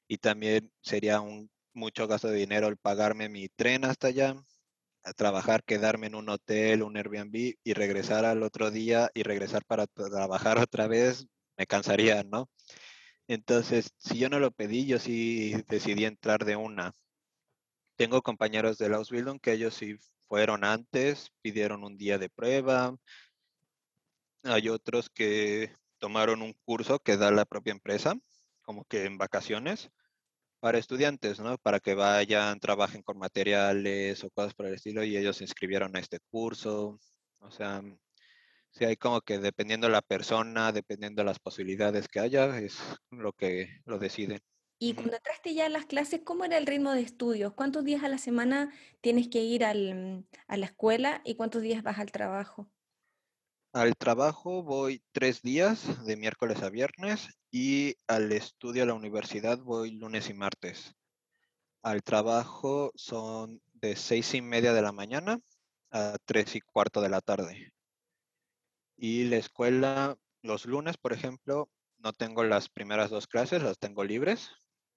[0.07, 4.35] Y también sería un mucho gasto de dinero el pagarme mi tren hasta allá,
[5.03, 9.65] a trabajar, quedarme en un hotel, un Airbnb y regresar al otro día y regresar
[9.65, 12.49] para trabajar otra vez, me cansaría, ¿no?
[13.27, 16.93] Entonces, si yo no lo pedí, yo sí decidí entrar de una.
[17.95, 19.97] Tengo compañeros de Ausbildung que ellos sí
[20.31, 22.95] fueron antes, pidieron un día de prueba.
[24.43, 28.15] Hay otros que tomaron un curso que da la propia empresa,
[28.61, 29.91] como que en vacaciones,
[30.61, 31.57] para estudiantes, ¿no?
[31.57, 35.97] Para que vayan, trabajen con materiales o cosas por el estilo y ellos se inscribieron
[35.97, 36.97] a este curso.
[37.39, 37.81] O sea,
[38.71, 42.79] sí hay como que dependiendo de la persona, dependiendo de las posibilidades que haya, es
[43.09, 44.39] lo que lo deciden.
[44.83, 47.53] Y cuando entraste ya a las clases, ¿cómo era el ritmo de estudios?
[47.53, 51.83] ¿Cuántos días a la semana tienes que ir al, a la escuela y cuántos días
[51.83, 52.67] vas al trabajo?
[53.73, 59.59] Al trabajo voy tres días, de miércoles a viernes, y al estudio a la universidad
[59.59, 60.95] voy lunes y martes.
[61.83, 65.39] Al trabajo son de seis y media de la mañana
[65.91, 67.71] a tres y cuarto de la tarde.
[68.97, 74.03] Y la escuela, los lunes, por ejemplo, no tengo las primeras dos clases, las tengo
[74.03, 74.49] libres,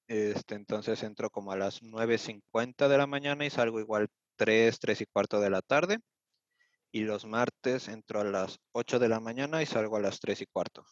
[0.06, 5.00] este, entonces entro como a las 9.50 de la mañana y salgo igual 3, 3
[5.00, 5.98] y cuarto de la tarde.
[6.92, 10.42] Y los martes entro a las 8 de la mañana y salgo a las 3
[10.42, 10.84] y cuarto.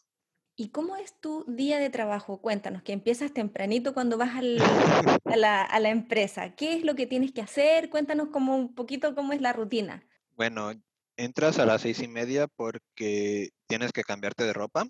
[0.56, 2.40] ¿Y cómo es tu día de trabajo?
[2.40, 4.30] Cuéntanos, que empiezas tempranito cuando vas
[5.24, 6.54] a, la, a, la, empresa.
[6.54, 7.88] ¿Qué es lo que tienes que hacer?
[7.88, 10.06] Cuéntanos como un poquito cómo es la rutina.
[10.36, 10.72] Bueno,
[11.16, 14.84] entras a las seis y media porque tienes que cambiarte de ropa.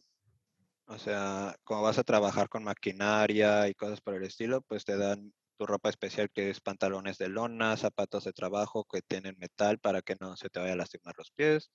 [0.92, 4.98] O sea, como vas a trabajar con maquinaria y cosas por el estilo, pues te
[4.98, 9.78] dan tu ropa especial que es pantalones de lona, zapatos de trabajo que tienen metal
[9.78, 11.70] para que no se te vaya a lastimar los pies,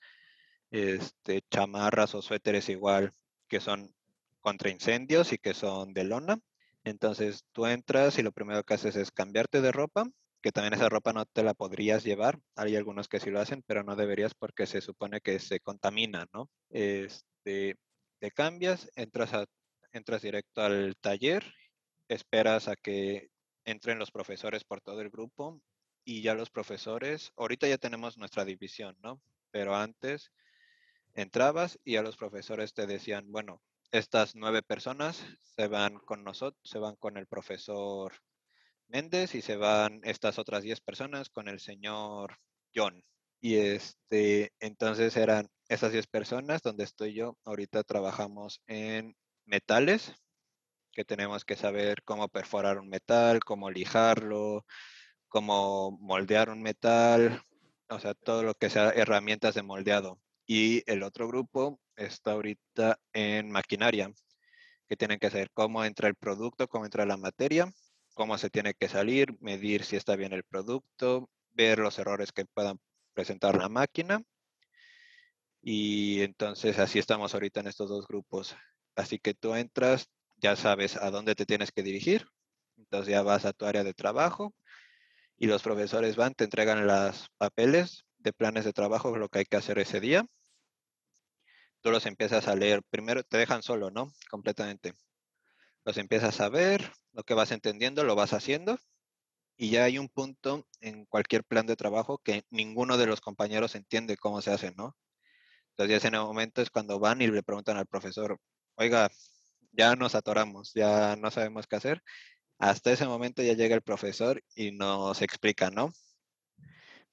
[0.69, 3.11] este, chamarras o suéteres igual
[3.47, 3.91] que son
[4.39, 6.39] contra incendios y que son de lona.
[6.83, 10.05] Entonces tú entras y lo primero que haces es cambiarte de ropa,
[10.43, 12.39] que también esa ropa no te la podrías llevar.
[12.55, 16.27] Hay algunos que sí lo hacen, pero no deberías porque se supone que se contamina,
[16.33, 16.51] ¿no?
[16.69, 17.77] Este,
[18.19, 19.45] te cambias, entras, a,
[19.91, 21.43] entras directo al taller,
[22.07, 23.29] esperas a que
[23.65, 25.61] entren los profesores por todo el grupo
[26.03, 29.21] y ya los profesores, ahorita ya tenemos nuestra división, ¿no?
[29.51, 30.31] Pero antes
[31.15, 36.61] entrabas y a los profesores te decían, bueno, estas nueve personas se van con nosotros,
[36.63, 38.13] se van con el profesor
[38.87, 42.37] Méndez y se van estas otras diez personas con el señor
[42.73, 43.03] John.
[43.41, 47.37] Y este, entonces eran esas 10 personas donde estoy yo.
[47.45, 50.13] Ahorita trabajamos en metales,
[50.91, 54.65] que tenemos que saber cómo perforar un metal, cómo lijarlo,
[55.27, 57.41] cómo moldear un metal,
[57.89, 60.19] o sea, todo lo que sea herramientas de moldeado.
[60.45, 64.11] Y el otro grupo está ahorita en maquinaria,
[64.87, 67.71] que tienen que saber cómo entra el producto, cómo entra la materia,
[68.13, 72.45] cómo se tiene que salir, medir si está bien el producto, ver los errores que
[72.45, 72.79] puedan
[73.13, 74.21] presentar la máquina.
[75.69, 78.55] Y entonces así estamos ahorita en estos dos grupos.
[78.95, 82.25] Así que tú entras, ya sabes a dónde te tienes que dirigir.
[82.77, 84.55] Entonces ya vas a tu área de trabajo
[85.37, 89.45] y los profesores van, te entregan los papeles de planes de trabajo, lo que hay
[89.45, 90.25] que hacer ese día.
[91.81, 92.81] Tú los empiezas a leer.
[92.89, 94.13] Primero te dejan solo, ¿no?
[94.31, 94.93] Completamente.
[95.83, 98.79] los empiezas a ver, lo que vas entendiendo lo vas haciendo
[99.57, 103.75] y ya hay un punto en cualquier plan de trabajo que ninguno de los compañeros
[103.75, 104.95] entiende cómo se hace, ¿no?
[105.77, 108.39] Entonces en el momento es cuando van y le preguntan al profesor,
[108.75, 109.11] oiga,
[109.71, 112.01] ya nos atoramos, ya no sabemos qué hacer.
[112.57, 115.91] Hasta ese momento ya llega el profesor y nos explica, ¿no?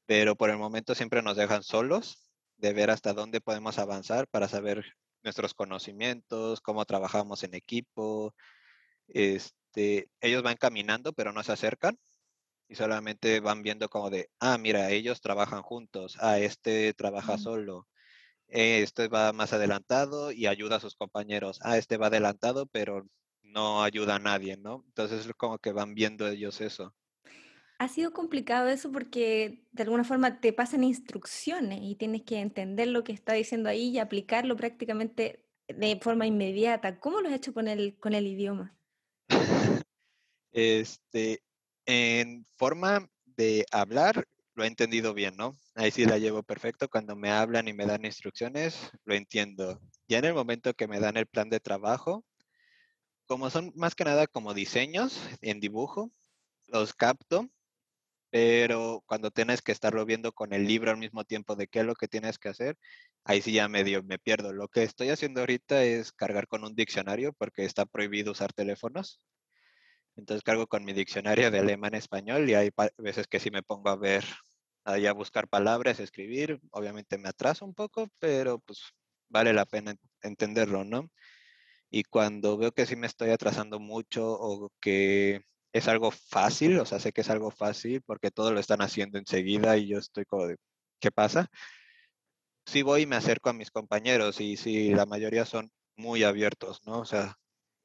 [0.07, 4.49] Pero por el momento siempre nos dejan solos de ver hasta dónde podemos avanzar para
[4.49, 4.85] saber
[5.23, 8.35] nuestros conocimientos, cómo trabajamos en equipo.
[9.09, 11.99] Este, ellos van caminando, pero no se acercan
[12.69, 17.87] y solamente van viendo como de, ah, mira, ellos trabajan juntos, ah, este trabaja solo,
[18.55, 23.05] este va más adelantado y ayuda a sus compañeros, ah, este va adelantado, pero
[23.43, 24.85] no ayuda a nadie, ¿no?
[24.87, 26.95] Entonces como que van viendo ellos eso.
[27.79, 32.89] Ha sido complicado eso porque de alguna forma te pasan instrucciones y tienes que entender
[32.89, 37.01] lo que está diciendo ahí y aplicarlo prácticamente de forma inmediata.
[37.01, 38.77] ¿Cómo lo has hecho con el, con el idioma?
[40.57, 41.43] Este,
[41.85, 45.59] en forma de hablar, lo he entendido bien, ¿no?
[45.77, 46.89] Ahí sí la llevo perfecto.
[46.89, 49.81] Cuando me hablan y me dan instrucciones, lo entiendo.
[50.09, 52.25] Ya en el momento que me dan el plan de trabajo,
[53.27, 56.13] como son más que nada como diseños en dibujo,
[56.69, 57.49] los capto,
[58.31, 61.87] pero cuando tienes que estarlo viendo con el libro al mismo tiempo de qué es
[61.87, 62.77] lo que tienes que hacer,
[63.25, 64.53] ahí sí ya medio me pierdo.
[64.53, 69.21] Lo que estoy haciendo ahorita es cargar con un diccionario porque está prohibido usar teléfonos.
[70.17, 73.97] Entonces cargo con mi diccionario de alemán-español y hay veces que sí me pongo a
[73.97, 74.25] ver,
[74.85, 76.61] ahí a buscar palabras, escribir.
[76.71, 78.81] Obviamente me atraso un poco, pero pues
[79.29, 81.11] vale la pena entenderlo, ¿no?
[81.91, 85.43] Y cuando veo que sí me estoy atrasando mucho o que
[85.73, 89.19] es algo fácil, o sea, sé que es algo fácil porque todo lo están haciendo
[89.19, 90.57] enseguida y yo estoy como de,
[91.01, 91.49] ¿qué pasa?
[92.67, 96.81] Sí voy y me acerco a mis compañeros y sí, la mayoría son muy abiertos,
[96.87, 97.01] ¿no?
[97.01, 97.37] O sea,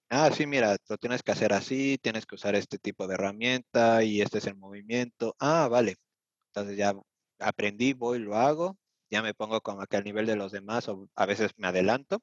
[0.09, 4.03] ah, sí, mira, lo tienes que hacer así, tienes que usar este tipo de herramienta
[4.03, 5.35] y este es el movimiento.
[5.39, 5.97] Ah, vale.
[6.53, 6.93] Entonces ya
[7.39, 8.77] aprendí, voy, lo hago,
[9.09, 12.21] ya me pongo como que al nivel de los demás o a veces me adelanto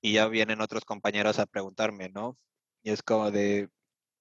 [0.00, 2.38] y ya vienen otros compañeros a preguntarme, ¿no?
[2.82, 3.68] Y es como de,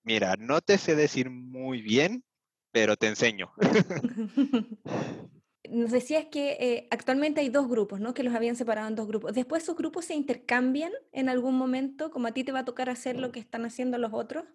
[0.04, 2.24] mira, no te sé decir muy bien,
[2.72, 3.52] pero te enseño.
[5.70, 8.14] nos decías que eh, actualmente hay dos grupos, ¿no?
[8.14, 9.34] Que los habían separado en dos grupos.
[9.34, 12.90] Después esos grupos se intercambian en algún momento, como a ti te va a tocar
[12.90, 14.46] hacer lo que están haciendo los otros.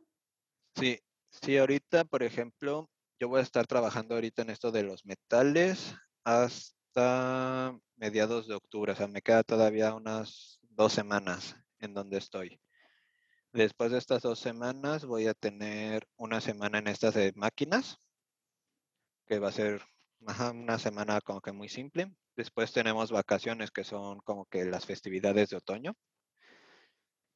[0.76, 2.88] Sí, sí, ahorita, por ejemplo,
[3.22, 8.90] yo voy a estar trabajando ahorita en esto de los metales hasta mediados de octubre,
[8.90, 12.60] o sea, me queda todavía unas dos semanas en donde estoy.
[13.52, 17.96] Después de estas dos semanas voy a tener una semana en estas de máquinas,
[19.28, 19.82] que va a ser
[20.18, 22.12] una semana como que muy simple.
[22.34, 25.94] Después tenemos vacaciones que son como que las festividades de otoño,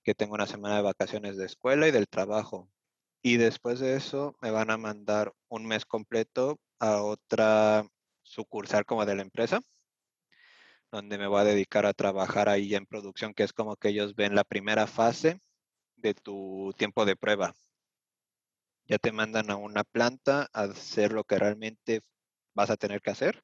[0.03, 2.68] que tengo una semana de vacaciones de escuela y del trabajo.
[3.26, 7.84] Y después de eso me van a mandar un mes completo a otra
[8.22, 9.60] sucursal como de la empresa,
[10.92, 14.14] donde me voy a dedicar a trabajar ahí en producción, que es como que ellos
[14.14, 15.40] ven la primera fase
[15.96, 17.52] de tu tiempo de prueba.
[18.84, 22.02] Ya te mandan a una planta a hacer lo que realmente
[22.54, 23.42] vas a tener que hacer.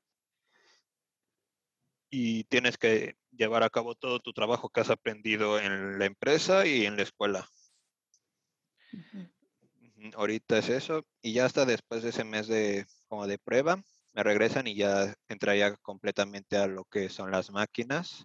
[2.08, 6.68] Y tienes que llevar a cabo todo tu trabajo que has aprendido en la empresa
[6.68, 7.48] y en la escuela.
[10.14, 11.04] Ahorita es eso.
[11.22, 15.14] Y ya hasta después de ese mes de como de prueba, me regresan y ya
[15.28, 18.24] entraría completamente a lo que son las máquinas.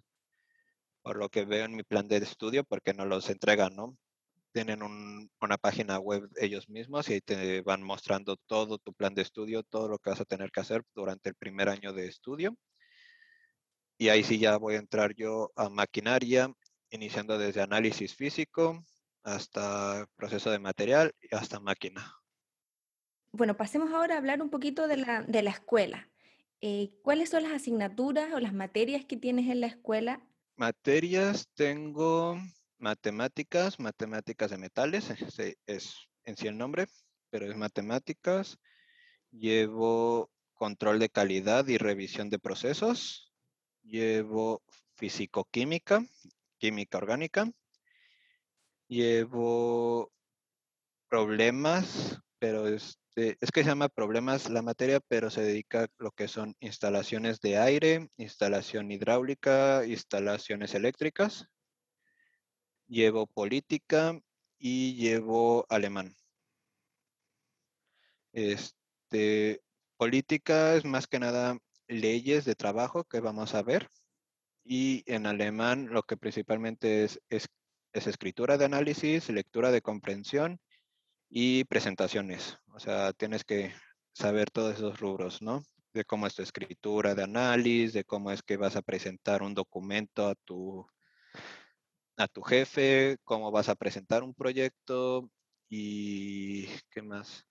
[1.02, 3.96] Por lo que veo en mi plan de estudio, porque no los entregan, ¿no?
[4.52, 9.22] tienen una página web ellos mismos y ahí te van mostrando todo tu plan de
[9.22, 12.56] estudio, todo lo que vas a tener que hacer durante el primer año de estudio.
[13.98, 16.52] Y ahí sí ya voy a entrar yo a maquinaria,
[16.90, 18.84] iniciando desde análisis físico
[19.34, 22.14] hasta proceso de material y hasta máquina.
[23.32, 26.08] Bueno, pasemos ahora a hablar un poquito de la, de la escuela.
[26.60, 30.20] Eh, ¿Cuáles son las asignaturas o las materias que tienes en la escuela?
[30.56, 32.36] Materias tengo
[32.78, 35.10] matemáticas, matemáticas de metales,
[35.66, 36.86] es en sí el nombre,
[37.30, 38.58] pero es matemáticas.
[39.30, 43.32] Llevo control de calidad y revisión de procesos.
[43.82, 44.62] Llevo
[44.96, 46.04] fisicoquímica,
[46.58, 47.50] química orgánica.
[48.88, 50.10] Llevo
[51.08, 56.10] problemas, pero este, es que se llama problemas la materia, pero se dedica a lo
[56.12, 61.48] que son instalaciones de aire, instalación hidráulica, instalaciones eléctricas
[62.88, 64.18] llevo política
[64.58, 66.16] y llevo alemán.
[68.32, 69.62] Este,
[69.96, 73.88] política es más que nada leyes de trabajo que vamos a ver.
[74.64, 77.48] Y en alemán lo que principalmente es, es
[77.92, 80.60] es escritura de análisis, lectura de comprensión
[81.30, 82.58] y presentaciones.
[82.74, 83.72] O sea, tienes que
[84.12, 85.62] saber todos esos rubros, ¿no?
[85.94, 89.54] De cómo es tu escritura de análisis, de cómo es que vas a presentar un
[89.54, 90.86] documento a tu,
[92.16, 95.30] a tu jefe, cómo vas a presentar un proyecto
[95.68, 97.44] y qué más.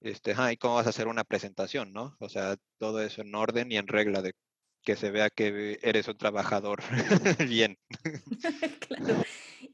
[0.00, 2.16] Este, y cómo vas a hacer una presentación, ¿no?
[2.18, 4.34] O sea, todo eso en orden y en regla de
[4.82, 6.82] que se vea que eres un trabajador
[7.48, 7.78] bien.
[8.88, 9.22] claro.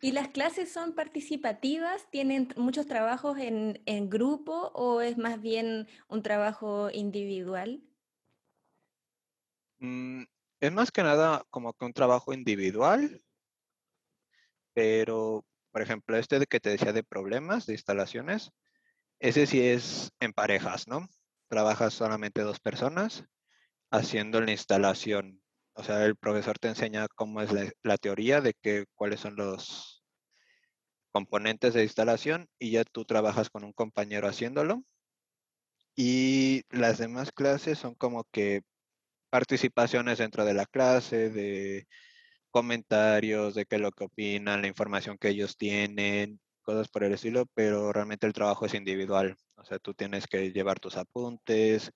[0.00, 2.08] ¿Y las clases son participativas?
[2.10, 7.82] ¿Tienen muchos trabajos en, en, grupo o es más bien un trabajo individual?
[9.78, 10.24] Mm,
[10.60, 13.22] es más que nada como que un trabajo individual,
[14.74, 18.52] pero, por ejemplo, este de que te decía de problemas, de instalaciones,
[19.18, 21.08] ese sí es en parejas, ¿no?
[21.48, 23.24] Trabajas solamente dos personas
[23.90, 25.42] haciendo la instalación.
[25.74, 27.50] O sea, el profesor te enseña cómo es
[27.82, 30.04] la, teoría de que, cuáles son los
[31.12, 34.84] componentes de instalación y ya tú trabajas con un compañero haciéndolo.
[35.96, 38.62] Y las demás clases son como que
[39.30, 41.86] participaciones dentro de la clase, de
[42.50, 47.14] comentarios, de qué es lo que opinan, la información que ellos tienen, cosas por el
[47.14, 49.36] estilo, pero realmente el trabajo es individual.
[49.56, 51.92] O sea, tú tienes que llevar tus apuntes,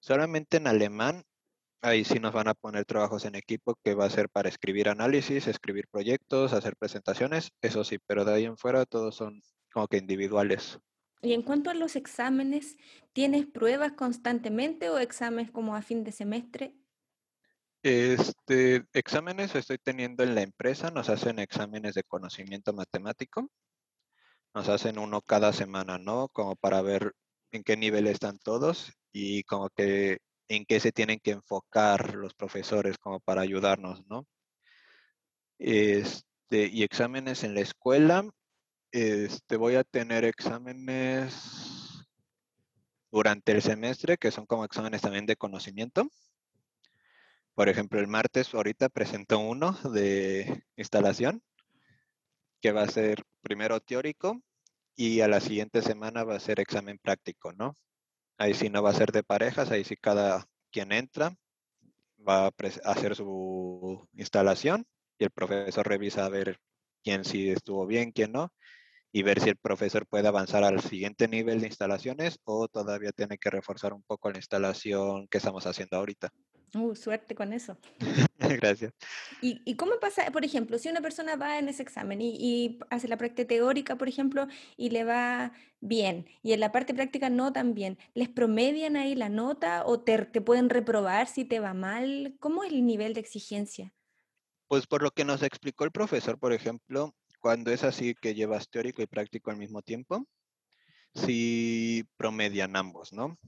[0.00, 1.24] Solamente en alemán,
[1.82, 4.88] ahí sí nos van a poner trabajos en equipo que va a ser para escribir
[4.88, 9.40] análisis, escribir proyectos, hacer presentaciones, eso sí, pero de ahí en fuera todos son
[9.72, 10.78] como que individuales.
[11.20, 12.76] Y en cuanto a los exámenes,
[13.12, 16.74] ¿tienes pruebas constantemente o exámenes como a fin de semestre?
[17.82, 23.48] Este, exámenes estoy teniendo en la empresa, nos hacen exámenes de conocimiento matemático,
[24.54, 26.28] nos hacen uno cada semana, ¿no?
[26.28, 27.12] Como para ver
[27.52, 30.18] en qué nivel están todos y como que
[30.48, 34.26] en qué se tienen que enfocar los profesores como para ayudarnos, ¿no?
[35.58, 38.24] Este, y exámenes en la escuela,
[38.92, 42.06] este, voy a tener exámenes
[43.10, 46.08] durante el semestre, que son como exámenes también de conocimiento.
[47.54, 51.42] Por ejemplo, el martes ahorita presento uno de instalación,
[52.60, 54.40] que va a ser primero teórico
[54.98, 57.76] y a la siguiente semana va a ser examen práctico, ¿no?
[58.38, 61.36] Ahí sí no va a ser de parejas, ahí sí cada quien entra
[62.28, 62.52] va a
[62.84, 64.84] hacer su instalación
[65.18, 66.58] y el profesor revisa a ver
[67.04, 68.52] quién sí estuvo bien, quién no,
[69.12, 73.38] y ver si el profesor puede avanzar al siguiente nivel de instalaciones o todavía tiene
[73.38, 76.30] que reforzar un poco la instalación que estamos haciendo ahorita.
[76.74, 77.78] Uh, suerte con eso.
[78.38, 78.92] Gracias.
[79.40, 82.78] ¿Y, ¿Y, cómo pasa, por ejemplo, si una persona va en ese examen y, y,
[82.90, 84.46] hace la práctica teórica, por ejemplo,
[84.76, 89.14] y le va bien, y en la parte práctica no tan bien, ¿les promedian ahí
[89.14, 92.36] la nota o te, te pueden reprobar si te va mal?
[92.40, 93.92] ¿Cómo es el nivel de exigencia?
[94.66, 98.68] Pues por lo que nos explicó el profesor, por ejemplo, cuando es así que llevas
[98.68, 100.26] teórico y práctico al mismo tiempo,
[101.14, 103.38] sí promedian ambos, ¿no?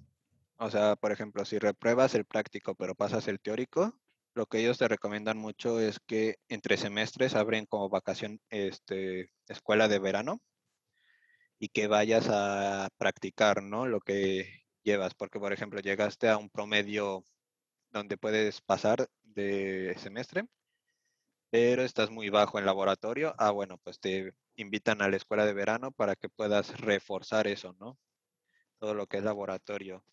[0.63, 3.99] O sea, por ejemplo, si repruebas el práctico pero pasas el teórico,
[4.35, 9.89] lo que ellos te recomiendan mucho es que entre semestres abren como vacación este, escuela
[9.89, 10.43] de verano
[11.59, 13.87] y que vayas a practicar, ¿no?
[13.87, 17.25] Lo que llevas, porque por ejemplo llegaste a un promedio
[17.91, 20.45] donde puedes pasar de semestre,
[21.51, 25.55] pero estás muy bajo en laboratorio, ah, bueno, pues te invitan a la escuela de
[25.55, 27.99] verano para que puedas reforzar eso, ¿no?
[28.79, 30.05] Todo lo que es laboratorio.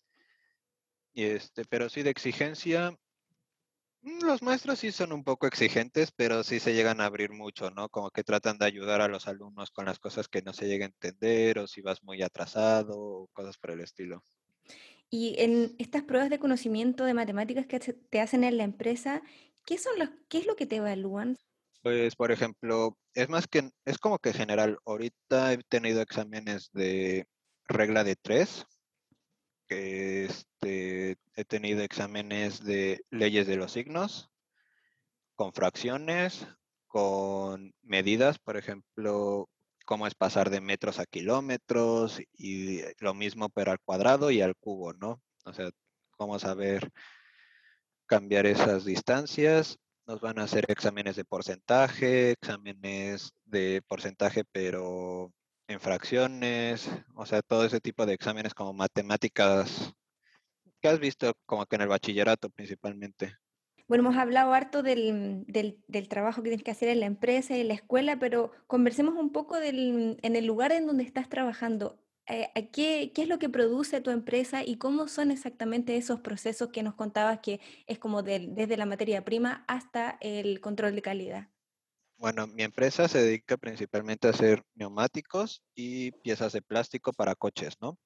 [1.24, 2.92] Este, pero sí de exigencia,
[4.02, 7.70] mm, los maestros sí son un poco exigentes, pero sí se llegan a abrir mucho,
[7.70, 7.88] ¿no?
[7.88, 10.92] Como que tratan de ayudar a los alumnos con las cosas que no se lleguen
[10.92, 14.22] a entender o si vas muy atrasado o cosas por el estilo.
[15.10, 19.22] Y en estas pruebas de conocimiento de matemáticas que te hacen en la empresa,
[19.64, 21.36] ¿qué, son los, qué es lo que te evalúan?
[21.82, 24.78] Pues, por ejemplo, es más que, es como que general.
[24.84, 27.26] Ahorita he tenido exámenes de
[27.66, 28.66] regla de tres,
[29.68, 34.30] que este, he tenido exámenes de leyes de los signos,
[35.36, 36.46] con fracciones,
[36.88, 39.48] con medidas, por ejemplo,
[39.84, 44.56] cómo es pasar de metros a kilómetros y lo mismo pero al cuadrado y al
[44.56, 45.22] cubo, ¿no?
[45.44, 45.70] O sea,
[46.10, 46.90] cómo saber
[48.06, 49.78] cambiar esas distancias.
[50.06, 55.32] Nos van a hacer exámenes de porcentaje, exámenes de porcentaje pero
[55.68, 59.94] en fracciones, o sea, todo ese tipo de exámenes como matemáticas
[60.80, 63.34] que has visto como que en el bachillerato principalmente.
[63.86, 67.60] Bueno, hemos hablado harto del, del, trabajo que tienes que hacer en la empresa y
[67.60, 71.98] en la escuela, pero conversemos un poco en el lugar en donde estás trabajando.
[72.26, 76.68] Eh, ¿qué, ¿Qué es lo que produce tu empresa y cómo son exactamente esos procesos
[76.68, 81.48] que nos contabas que es como desde la materia prima hasta el control de calidad?
[82.18, 87.76] Bueno, mi empresa se dedica principalmente a hacer neumáticos y piezas de plástico para coches,
[87.80, 87.96] ¿no?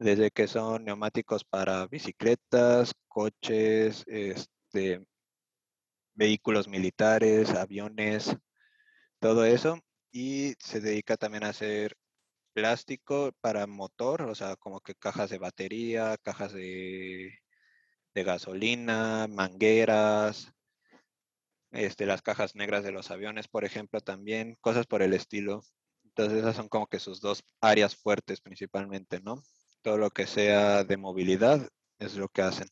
[0.00, 5.06] Desde que son neumáticos para bicicletas, coches, este,
[6.14, 8.36] vehículos militares, aviones,
[9.20, 9.78] todo eso.
[10.10, 11.96] Y se dedica también a hacer
[12.54, 17.38] plástico para motor, o sea, como que cajas de batería, cajas de,
[18.14, 20.55] de gasolina, mangueras,
[21.76, 25.62] este, las cajas negras de los aviones, por ejemplo, también, cosas por el estilo.
[26.04, 29.42] Entonces esas son como que sus dos áreas fuertes principalmente, ¿no?
[29.82, 31.68] Todo lo que sea de movilidad
[31.98, 32.68] es lo que hacen.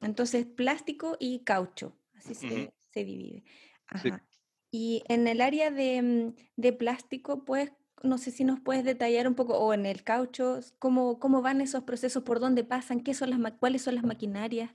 [0.00, 3.44] Entonces, plástico y caucho, así se, se divide.
[3.86, 4.24] Ajá.
[4.70, 7.72] Y en el área de, mm, de, plástico, pues,
[8.02, 11.60] no sé si nos puedes detallar un poco, o en el caucho, cómo, cómo van
[11.60, 14.70] esos procesos, por dónde pasan, qué son las, cuáles son las maquinarias.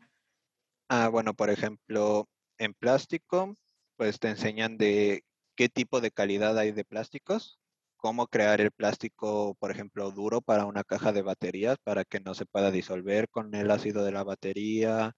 [0.89, 2.27] Ah, bueno, por ejemplo,
[2.57, 3.55] en plástico,
[3.97, 5.23] pues te enseñan de
[5.55, 7.59] qué tipo de calidad hay de plásticos,
[7.97, 12.33] cómo crear el plástico, por ejemplo, duro para una caja de baterías para que no
[12.35, 15.13] se pueda disolver con el ácido de la batería,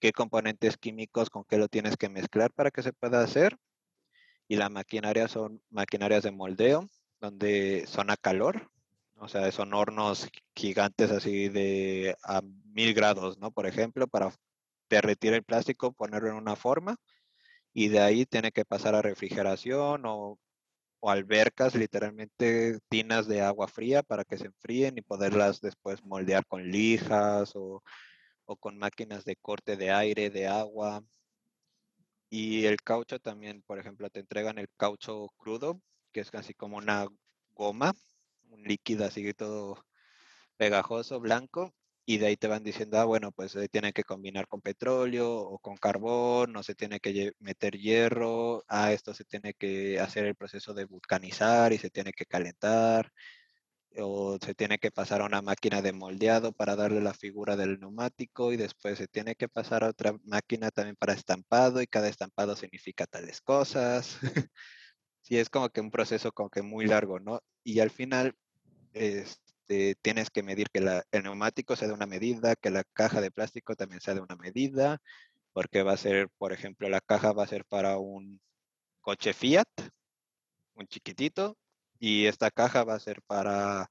[0.00, 3.56] qué componentes químicos con qué lo tienes que mezclar para que se pueda hacer.
[4.48, 6.88] Y la maquinaria son maquinarias de moldeo,
[7.20, 8.70] donde son a calor,
[9.16, 13.52] o sea, son hornos gigantes así de a mil grados, ¿no?
[13.52, 14.32] Por ejemplo, para
[14.96, 16.96] derretir el plástico, ponerlo en una forma
[17.72, 20.38] y de ahí tiene que pasar a refrigeración o,
[21.04, 26.70] albercas, literalmente tinas de agua fría para que se enfríen y poderlas después moldear con
[26.70, 27.82] lijas o,
[28.44, 31.02] o con máquinas de corte de aire, de agua.
[32.30, 35.80] Y el caucho también, por ejemplo, te entregan el caucho crudo,
[36.12, 37.08] que es casi como una
[37.54, 37.94] goma,
[38.50, 39.84] un líquido así todo
[40.56, 41.74] pegajoso, blanco,
[42.04, 45.30] y de ahí te van diciendo, ah, bueno, pues se tiene que combinar con petróleo
[45.32, 50.26] o con carbón, no se tiene que meter hierro, ah, esto se tiene que hacer
[50.26, 53.12] el proceso de vulcanizar y se tiene que calentar,
[53.98, 57.78] o se tiene que pasar a una máquina de moldeado para darle la figura del
[57.80, 62.08] neumático y después se tiene que pasar a otra máquina también para estampado y cada
[62.08, 64.18] estampado significa tales cosas.
[65.22, 67.40] sí, es como que un proceso como que muy largo, ¿no?
[67.64, 68.34] Y al final,
[68.94, 69.40] es,
[69.72, 70.80] este, tienes que medir que
[71.12, 74.36] el neumático sea de una medida, que la caja de plástico también sea de una
[74.36, 75.00] medida,
[75.52, 78.40] porque va a ser, por ejemplo, la caja va a ser para un
[79.00, 79.68] coche Fiat,
[80.74, 81.56] un chiquitito,
[81.98, 83.90] y esta caja va a ser para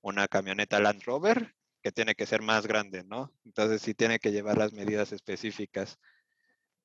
[0.00, 3.32] una camioneta Land Rover, que tiene que ser más grande, ¿no?
[3.44, 5.98] Entonces sí tiene que llevar las medidas específicas,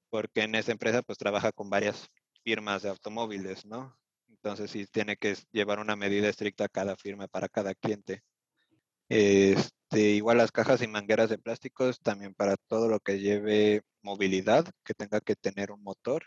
[0.10, 2.10] porque en esa empresa pues trabaja con varias
[2.44, 3.98] firmas de automóviles, ¿no?
[4.42, 8.24] Entonces sí tiene que llevar una medida estricta cada firma para cada cliente.
[9.10, 14.66] Este, igual las cajas y mangueras de plásticos también para todo lo que lleve movilidad,
[14.86, 16.24] que tenga que tener un motor,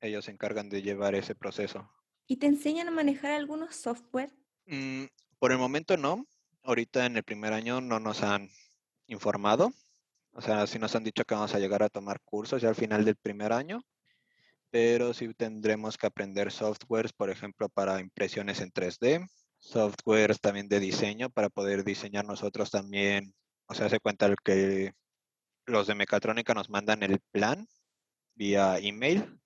[0.00, 1.90] ellos se encargan de llevar ese proceso.
[2.26, 4.30] ¿Y te enseñan a manejar algunos software?
[4.66, 5.04] Mm,
[5.38, 6.26] por el momento no.
[6.62, 8.50] Ahorita en el primer año no nos han
[9.06, 9.72] informado.
[10.32, 12.74] O sea, sí nos han dicho que vamos a llegar a tomar cursos ya al
[12.76, 13.82] final del primer año,
[14.70, 20.80] pero sí tendremos que aprender softwares, por ejemplo, para impresiones en 3D, softwares también de
[20.80, 23.34] diseño para poder diseñar nosotros también,
[23.66, 24.92] o sea, se cuenta que
[25.66, 27.66] los de mecatrónica nos mandan el plan
[28.34, 29.38] vía email,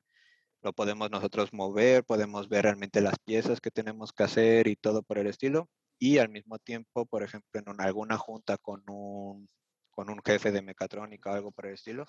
[0.63, 5.03] lo podemos nosotros mover, podemos ver realmente las piezas que tenemos que hacer y todo
[5.03, 5.69] por el estilo,
[5.99, 9.49] y al mismo tiempo, por ejemplo, en alguna junta con un,
[9.91, 12.07] con un jefe de mecatrónica o algo por el estilo,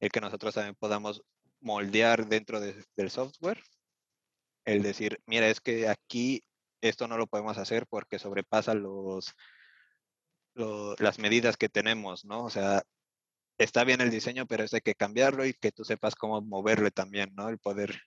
[0.00, 1.22] el que nosotros también podamos
[1.60, 3.62] moldear dentro del software,
[4.64, 6.42] el decir, mira, es que aquí
[6.80, 9.34] esto no lo podemos hacer porque sobrepasa los,
[10.54, 12.44] las medidas que tenemos, ¿no?
[12.44, 12.82] O sea,
[13.58, 16.90] está bien el diseño, pero es de que cambiarlo y que tú sepas cómo moverlo
[16.90, 17.48] también, ¿no?
[17.48, 18.00] El poder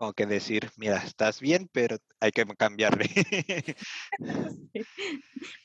[0.00, 3.04] como que decir, mira, estás bien, pero hay que cambiarle.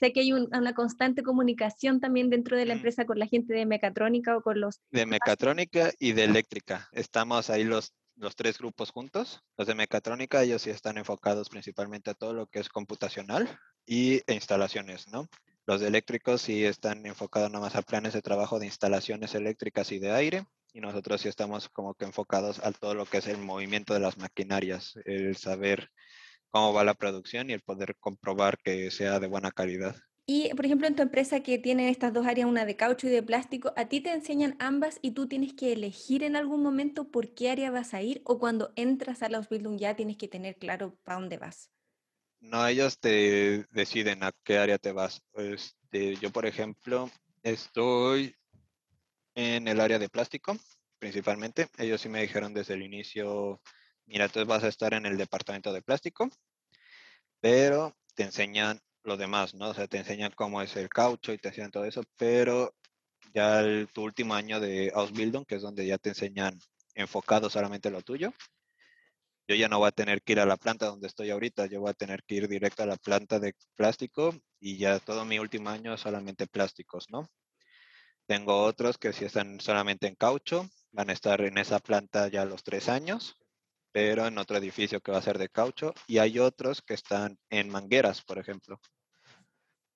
[0.01, 3.65] Sé que hay una constante comunicación también dentro de la empresa con la gente de
[3.65, 4.81] mecatrónica o con los...
[4.91, 6.89] De mecatrónica y de eléctrica.
[6.91, 9.39] Estamos ahí los, los tres grupos juntos.
[9.55, 13.47] Los de mecatrónica, ellos sí están enfocados principalmente a todo lo que es computacional
[13.85, 15.29] y instalaciones, ¿no?
[15.65, 19.99] Los de eléctricos sí están enfocados nomás a planes de trabajo de instalaciones eléctricas y
[19.99, 23.37] de aire y nosotros sí estamos como que enfocados a todo lo que es el
[23.37, 25.89] movimiento de las maquinarias, el saber
[26.49, 29.95] cómo va la producción y el poder comprobar que sea de buena calidad.
[30.25, 33.09] Y, por ejemplo, en tu empresa que tiene estas dos áreas, una de caucho y
[33.09, 37.09] de plástico, ¿a ti te enseñan ambas y tú tienes que elegir en algún momento
[37.09, 40.27] por qué área vas a ir o cuando entras a la Ausbildung ya tienes que
[40.27, 41.71] tener claro para dónde vas?
[42.41, 45.21] No, ellos te deciden a qué área te vas.
[45.35, 47.09] Este, yo, por ejemplo,
[47.43, 48.35] estoy
[49.35, 50.57] en el área de plástico,
[50.99, 51.67] principalmente.
[51.77, 53.61] Ellos sí me dijeron desde el inicio,
[54.05, 56.29] mira, tú vas a estar en el departamento de plástico,
[57.39, 59.69] pero te enseñan lo demás, ¿no?
[59.69, 62.73] O sea, te enseñan cómo es el caucho y te enseñan todo eso, pero
[63.33, 66.59] ya el, tu último año de Ausbildung, que es donde ya te enseñan
[66.95, 68.33] enfocado solamente lo tuyo,
[69.47, 71.81] yo ya no voy a tener que ir a la planta donde estoy ahorita, yo
[71.81, 75.37] voy a tener que ir directo a la planta de plástico y ya todo mi
[75.37, 77.29] último año solamente plásticos, ¿no?
[78.27, 82.45] Tengo otros que si están solamente en caucho, van a estar en esa planta ya
[82.45, 83.35] los tres años,
[83.91, 85.93] pero en otro edificio que va a ser de caucho.
[86.07, 88.79] Y hay otros que están en mangueras, por ejemplo.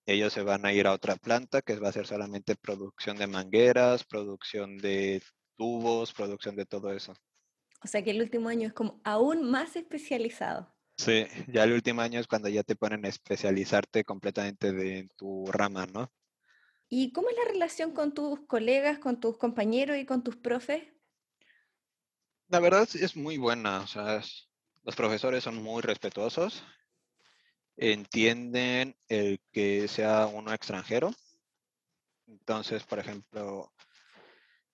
[0.06, 3.28] Ellos se van a ir a otra planta que va a ser solamente producción de
[3.28, 5.24] mangueras, producción de
[5.56, 7.14] tubos, producción de todo eso.
[7.84, 10.76] O sea que el último año es como aún más especializado.
[10.98, 15.46] Sí, ya el último año es cuando ya te ponen a especializarte completamente de tu
[15.52, 16.12] rama, ¿no?
[16.90, 20.84] ¿Y cómo es la relación con tus colegas, con tus compañeros y con tus profes?
[22.48, 24.22] La verdad es muy buena, o sea,
[24.84, 26.64] los profesores son muy respetuosos,
[27.78, 31.12] entienden el que sea uno extranjero.
[32.28, 33.72] Entonces, por ejemplo,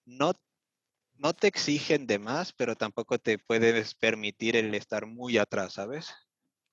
[0.05, 0.34] no
[1.18, 6.13] no te exigen de más, pero tampoco te puedes permitir el estar muy atrás, ¿sabes?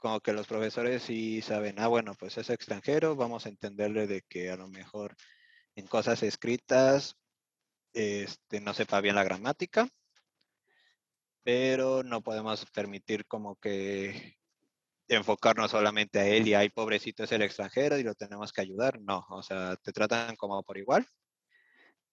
[0.03, 4.23] Como que los profesores sí saben, ah, bueno, pues es extranjero, vamos a entenderle de
[4.23, 5.15] que a lo mejor
[5.77, 7.17] en cosas escritas
[7.93, 9.89] este, no sepa bien la gramática,
[11.45, 14.39] pero no podemos permitir como que
[15.07, 19.01] enfocarnos solamente a él y ay, pobrecito es el extranjero y lo tenemos que ayudar.
[19.01, 21.07] No, o sea, te tratan como por igual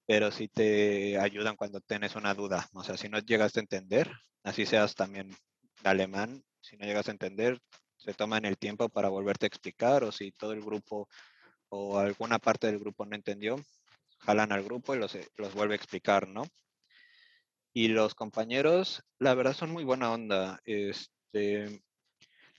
[0.06, 2.68] pero sí te ayudan cuando tienes una duda.
[2.74, 4.12] O sea, si no llegas a entender,
[4.44, 5.30] así seas también
[5.84, 7.62] alemán, si no llegas a entender,
[7.98, 11.08] se toman el tiempo para volverte a explicar o si todo el grupo
[11.70, 13.58] o alguna parte del grupo no entendió,
[14.20, 16.44] jalan al grupo y los, los vuelve a explicar, ¿no?
[17.74, 20.60] Y los compañeros, la verdad, son muy buena onda.
[20.66, 21.82] Este,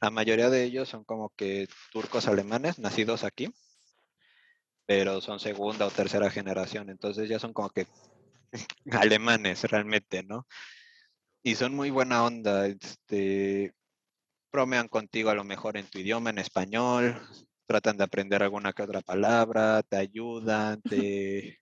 [0.00, 3.52] la mayoría de ellos son como que turcos alemanes, nacidos aquí
[4.90, 7.86] pero son segunda o tercera generación, entonces ya son como que
[8.90, 10.48] alemanes realmente, ¿no?
[11.44, 13.72] Y son muy buena onda, este,
[14.52, 17.20] bromean contigo a lo mejor en tu idioma, en español,
[17.66, 21.58] tratan de aprender alguna que otra palabra, te ayudan, te,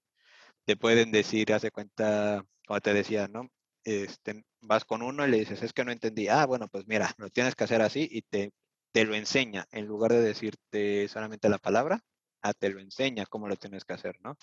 [0.65, 3.49] te pueden decir, hace cuenta, como te decía, ¿no?
[3.85, 7.15] Este, vas con uno y le dices, es que no entendí, ah, bueno, pues mira,
[7.19, 8.53] lo tienes que hacer así y te,
[8.93, 12.03] te lo enseña, en lugar de decirte solamente la palabra,
[12.43, 14.37] Ah, te lo enseña cómo lo tienes que hacer, ¿no?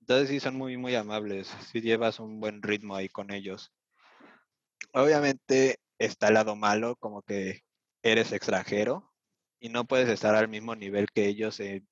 [0.00, 3.72] Entonces sí son muy, muy amables, si llevas un buen ritmo ahí con ellos.
[4.92, 7.62] Obviamente está el lado malo, como que
[8.02, 9.12] eres extranjero
[9.60, 11.86] y no puedes estar al mismo nivel que ellos en,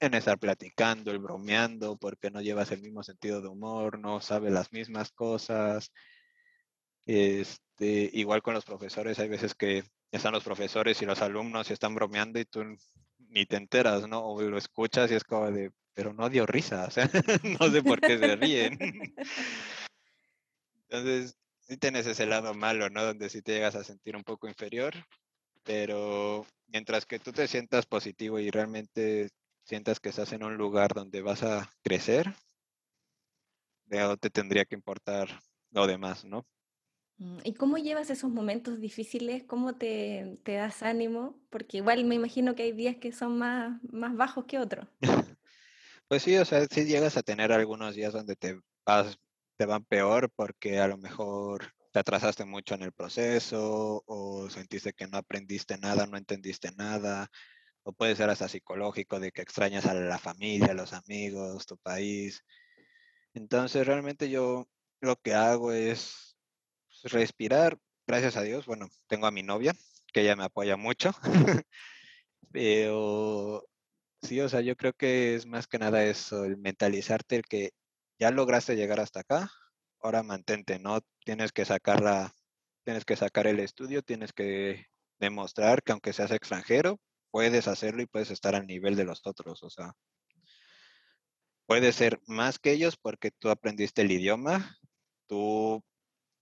[0.00, 4.52] en estar platicando, el bromeando, porque no llevas el mismo sentido de humor, no sabes
[4.52, 5.92] las mismas cosas.
[7.06, 11.72] Este, igual con los profesores, hay veces que están los profesores y los alumnos y
[11.72, 12.64] están bromeando y tú
[13.28, 14.24] ni te enteras, ¿no?
[14.24, 17.10] O lo escuchas y es como de, pero no dio risa, o sea,
[17.60, 18.78] no sé por qué se ríen.
[20.88, 21.36] Entonces,
[21.66, 23.04] sí tienes ese lado malo, ¿no?
[23.04, 24.94] Donde sí te llegas a sentir un poco inferior,
[25.62, 29.30] pero mientras que tú te sientas positivo y realmente
[29.64, 32.34] sientas que estás en un lugar donde vas a crecer,
[33.86, 35.28] de te tendría que importar
[35.70, 36.46] lo demás, ¿no?
[37.18, 39.44] Mm, ¿Y cómo llevas esos momentos difíciles?
[39.44, 41.38] ¿Cómo te, te das ánimo?
[41.50, 44.86] Porque igual me imagino que hay días que son más, más bajos que otros.
[46.06, 49.18] Pues sí, o sea, sí llegas a tener algunos días donde te vas,
[49.56, 54.92] te van peor porque a lo mejor te atrasaste mucho en el proceso o sentiste
[54.92, 57.30] que no aprendiste nada, no entendiste nada,
[57.84, 62.42] o puede ser hasta psicológico de que extrañas a la familia, los amigos, tu país.
[63.34, 64.68] Entonces, realmente yo
[65.00, 66.36] lo que hago es
[67.04, 69.74] respirar, gracias a Dios, bueno, tengo a mi novia,
[70.12, 71.12] que ella me apoya mucho,
[72.52, 73.64] pero
[74.22, 77.72] sí, o sea, yo creo que es más que nada eso, el mentalizarte, el que
[78.18, 79.50] ya lograste llegar hasta acá,
[80.00, 81.00] ahora mantente, ¿no?
[81.24, 82.32] Tienes que sacar
[82.84, 84.86] tienes que sacar el estudio, tienes que
[85.18, 87.00] demostrar que aunque seas extranjero,
[87.30, 89.94] puedes hacerlo y puedes estar al nivel de los otros, o sea,
[91.66, 94.78] puedes ser más que ellos porque tú aprendiste el idioma,
[95.26, 95.82] tú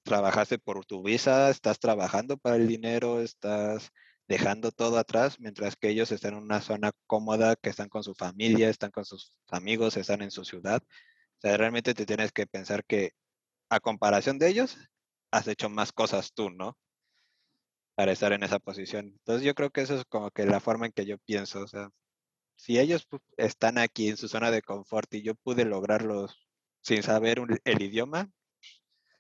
[0.03, 3.93] trabajaste por tu visa, estás trabajando para el dinero, estás
[4.29, 8.15] dejando todo atrás, mientras que ellos están en una zona cómoda, que están con su
[8.15, 10.83] familia, están con sus amigos, están en su ciudad.
[11.43, 13.15] O sea, realmente te tienes que pensar que
[13.69, 14.79] a comparación de ellos,
[15.33, 16.79] has hecho más cosas tú, ¿no?
[17.97, 19.07] Para estar en esa posición.
[19.07, 21.63] Entonces yo creo que eso es como que la forma en que yo pienso.
[21.63, 21.91] O sea,
[22.55, 26.29] si ellos están aquí en su zona de confort y yo pude lograrlo
[26.81, 28.31] sin saber el idioma,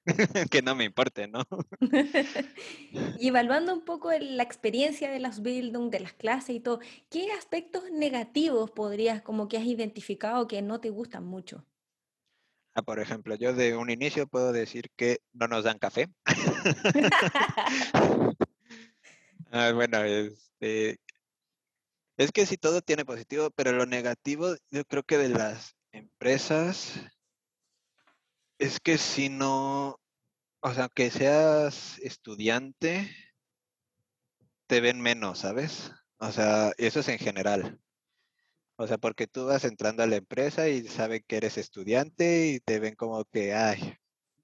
[0.52, 1.42] que no me importe, ¿no?
[3.18, 6.78] y evaluando un poco la experiencia de las Bildung, de las clases y todo,
[7.10, 11.66] ¿qué aspectos negativos podrías, como que has identificado que no te gustan mucho?
[12.74, 16.08] Ah, por ejemplo, yo de un inicio puedo decir que no nos dan café.
[19.50, 20.98] ah, bueno, este,
[22.16, 26.94] es que sí todo tiene positivo, pero lo negativo yo creo que de las empresas
[28.58, 30.00] es que si no,
[30.60, 33.14] o sea, que seas estudiante,
[34.66, 35.92] te ven menos, ¿sabes?
[36.18, 37.78] O sea, eso es en general.
[38.76, 42.60] O sea, porque tú vas entrando a la empresa y saben que eres estudiante y
[42.60, 43.96] te ven como que, ay,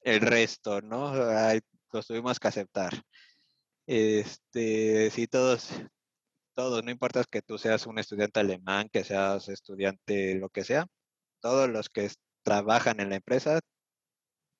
[0.03, 1.09] el resto, ¿no?
[1.09, 1.61] Ay,
[1.93, 3.03] los tuvimos que aceptar.
[3.87, 5.71] Este, sí, todos,
[6.55, 10.87] todos, no importa que tú seas un estudiante alemán, que seas estudiante lo que sea,
[11.41, 12.11] todos los que
[12.43, 13.61] trabajan en la empresa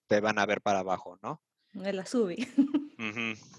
[0.07, 1.43] te van a ver para abajo, ¿no?
[1.75, 2.49] Me la subí.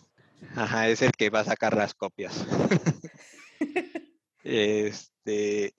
[0.55, 2.45] Ajá, es el que va a sacar las copias.
[4.43, 5.18] este,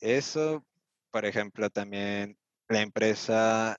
[0.01, 0.65] eso,
[1.11, 2.39] por ejemplo, también
[2.69, 3.77] la empresa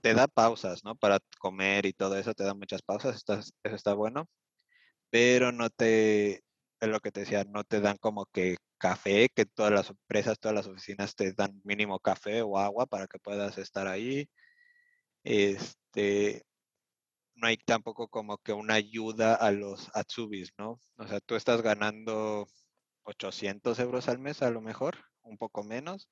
[0.00, 0.94] te da pausas, ¿no?
[0.96, 4.28] Para comer y todo eso, te da muchas pausas, eso está bueno,
[5.10, 6.44] pero no te,
[6.80, 10.38] es lo que te decía, no te dan como que café, que todas las empresas,
[10.38, 14.28] todas las oficinas te dan mínimo café o agua para que puedas estar ahí.
[15.24, 16.44] Este,
[17.34, 20.80] no hay tampoco como que una ayuda a los Atsubis, ¿no?
[20.96, 22.46] O sea, tú estás ganando
[23.06, 26.08] 800 euros al mes a lo mejor, un poco menos,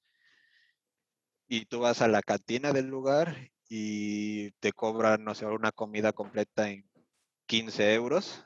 [1.47, 6.12] y tú vas a la cantina del lugar y te cobran, no sé, una comida
[6.12, 6.88] completa en
[7.47, 8.45] 15 euros.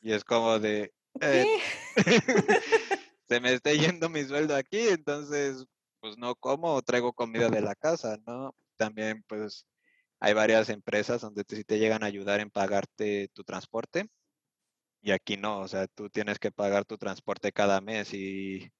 [0.00, 0.92] Y es como de...
[1.20, 1.60] Eh,
[3.28, 5.66] se me está yendo mi sueldo aquí, entonces,
[6.00, 8.54] pues no como, traigo comida de la casa, ¿no?
[8.76, 9.66] También, pues,
[10.20, 14.08] hay varias empresas donde te, te llegan a ayudar en pagarte tu transporte
[15.04, 18.72] y aquí no, o sea, tú tienes que pagar tu transporte cada mes y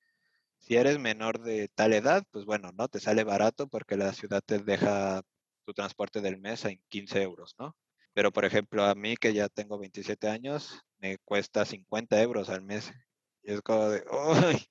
[0.59, 4.43] si eres menor de tal edad, pues bueno, no te sale barato porque la ciudad
[4.45, 5.23] te deja
[5.67, 7.77] tu transporte del mes en 15 euros, ¿no?
[8.15, 12.63] Pero por ejemplo, a mí que ya tengo 27 años, me cuesta 50 euros al
[12.63, 12.93] mes.
[13.43, 14.67] Y es como de, ¡ay!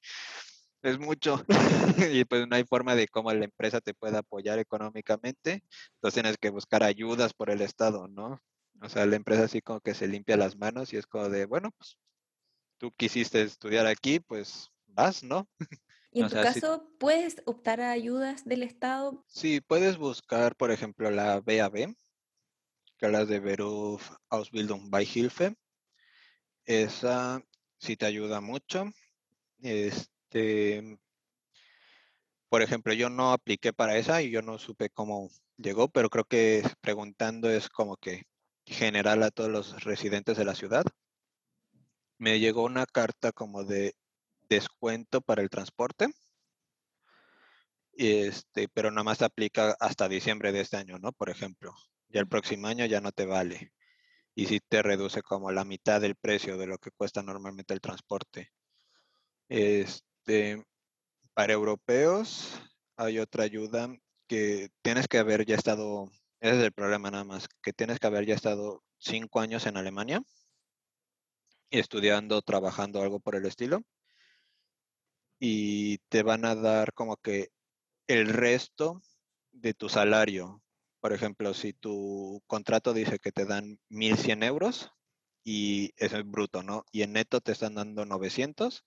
[0.84, 1.44] es mucho.
[2.12, 5.64] y pues no hay forma de cómo la empresa te pueda apoyar económicamente.
[5.96, 8.42] Entonces tienes que buscar ayudas por el Estado, ¿no?
[8.84, 11.46] O sea, la empresa así como que se limpia las manos y es como de,
[11.46, 11.98] bueno, pues
[12.78, 15.50] tú quisiste estudiar aquí, pues vas, ¿no?
[16.12, 19.24] ¿Y en tu caso puedes optar a ayudas del Estado?
[19.28, 21.96] Sí, puedes buscar, por ejemplo, la BAB,
[22.98, 25.56] que es la de Beruf Ausbildung bei Hilfe.
[26.66, 27.42] Esa
[27.80, 28.92] sí te ayuda mucho.
[29.62, 31.00] Este, este,
[32.50, 36.26] por ejemplo, yo no apliqué para esa y yo no supe cómo llegó, pero creo
[36.26, 38.24] que preguntando es como que
[38.66, 40.86] general a todos los residentes de la ciudad.
[42.18, 43.96] Me llegó una carta como de
[44.50, 46.08] descuento para el transporte.
[47.96, 51.12] Este, pero nada más aplica hasta diciembre de este año, ¿no?
[51.12, 51.74] Por ejemplo,
[52.10, 53.72] ya el próximo año ya no te vale.
[54.36, 57.82] Y si te reduce como la mitad del precio de lo que cuesta normalmente el
[57.82, 58.52] transporte.
[59.48, 60.64] Este,
[61.34, 62.60] para europeos
[62.98, 63.90] hay otra ayuda
[64.28, 66.10] que tienes que haber ya estado,
[66.44, 69.78] ese es el problema nada más, que tienes que haber ya estado cinco años en
[69.78, 70.22] Alemania
[71.70, 73.82] estudiando, trabajando algo por el estilo.
[75.40, 77.48] Y te van a dar como que
[78.08, 79.02] el resto
[79.54, 80.62] de tu salario.
[81.00, 84.92] Por ejemplo, si tu contrato dice que te dan 1.100 euros
[85.46, 86.84] y eso es bruto, ¿no?
[86.92, 88.84] Y en neto te están dando 900,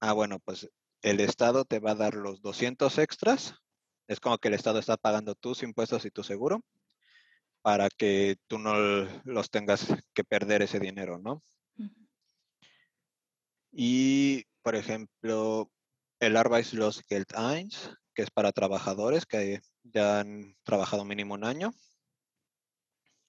[0.00, 0.70] ah, bueno, pues
[1.02, 3.56] el Estado te va a dar los 200 extras.
[4.06, 6.62] Es como que el Estado está pagando tus impuestos y tu seguro
[7.62, 8.74] para que tú no
[9.24, 11.42] los tengas que perder ese dinero, ¿no?
[13.70, 15.70] Y, por ejemplo,
[16.20, 21.72] el Arbeitslosgeld 1, que es para trabajadores que ya han trabajado mínimo un año,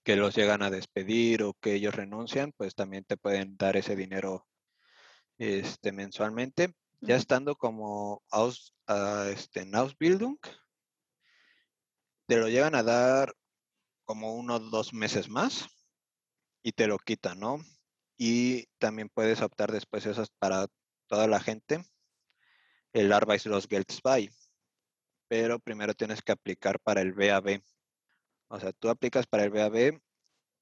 [0.04, 3.96] que los llegan a despedir o que ellos renuncian, pues también te pueden dar ese
[3.96, 4.46] dinero
[5.38, 10.38] este, mensualmente, ya estando como aus, uh, este, en Ausbildung,
[12.28, 13.34] te lo llegan a dar
[14.06, 15.68] como uno o dos meses más
[16.64, 17.60] y te lo quitan, ¿no?
[18.18, 20.68] Y también puedes optar después esas para
[21.08, 21.84] toda la gente,
[22.94, 24.30] el Arbeitslosgeld 2,
[25.28, 27.62] pero primero tienes que aplicar para el BAB.
[28.50, 30.00] O sea, tú aplicas para el BAB,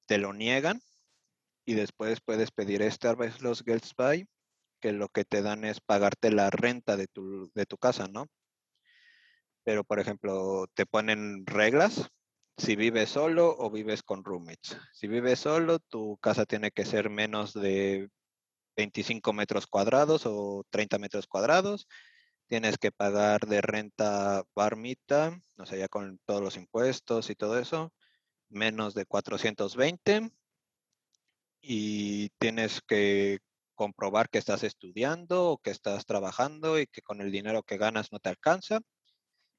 [0.06, 0.82] te lo niegan
[1.66, 4.26] y después puedes pedir este Arbeitslosgeld 2
[4.82, 8.28] que lo que te dan es pagarte la renta de tu, de tu casa, ¿no?
[9.64, 12.10] Pero, por ejemplo, te ponen reglas.
[12.62, 14.78] Si vives solo o vives con roommates.
[14.94, 18.10] Si vives solo, tu casa tiene que ser menos de
[18.78, 21.88] 25 metros cuadrados o 30 metros cuadrados.
[22.48, 27.58] Tienes que pagar de renta barmita, o sea, ya con todos los impuestos y todo
[27.58, 27.94] eso,
[28.50, 30.32] menos de 420.
[31.62, 33.40] Y tienes que
[33.74, 38.12] comprobar que estás estudiando o que estás trabajando y que con el dinero que ganas
[38.12, 38.82] no te alcanza.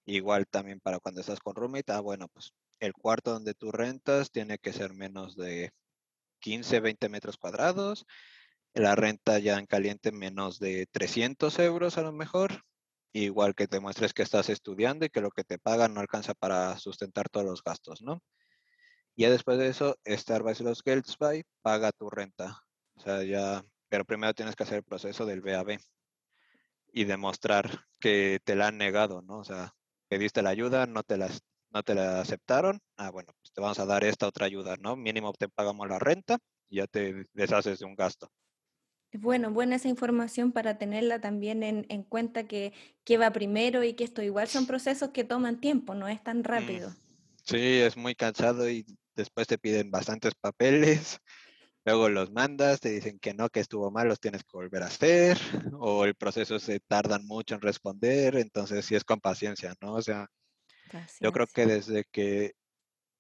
[0.07, 4.33] Igual también para cuando estás con roommate, ah, bueno, pues el cuarto donde tú rentas
[4.33, 5.71] tiene que ser menos de
[6.41, 8.07] 15, 20 metros cuadrados.
[8.75, 12.65] La renta ya en caliente menos de 300 euros a lo mejor.
[13.13, 16.35] Igual que te muestres que estás estudiando y que lo que te pagan no alcanza
[16.35, 18.21] para sustentar todos los gastos, ¿no?
[19.15, 22.65] Ya después de eso, Starbucks los Geldspy paga tu renta.
[22.97, 25.79] O sea, ya, pero primero tienes que hacer el proceso del BAB
[26.93, 29.39] y demostrar que te la han negado, ¿no?
[29.39, 29.73] O sea,
[30.09, 31.43] pediste la ayuda, no te las
[31.73, 34.97] no te la aceptaron, ah, bueno, pues te vamos a dar esta otra ayuda, ¿no?
[34.97, 38.29] Mínimo te pagamos la renta y ya te deshaces de un gasto.
[39.15, 42.73] Bueno, buena esa información para tenerla también en, cuenta que,
[43.05, 46.39] que, va primero y que esto igual son procesos que toman tiempo, no es tan
[46.39, 46.95] mm, rápido.
[47.45, 51.21] Sí, es muy cansado y después te piden bastantes papeles,
[51.85, 54.87] luego los mandas, te dicen que no, que estuvo mal, los tienes que volver a
[54.87, 55.39] hacer,
[55.75, 59.95] o el proceso se tardan mucho en responder, entonces sí es con paciencia, ¿no?
[59.95, 60.27] O sea,
[61.21, 62.55] yo creo que desde que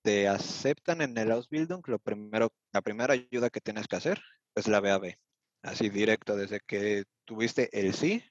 [0.02, 4.20] te aceptan en el Ausbildung, lo primero, la primera ayuda que tienes que hacer
[4.54, 5.16] es la BAB.
[5.62, 8.24] Así directo, desde que tuviste el sí,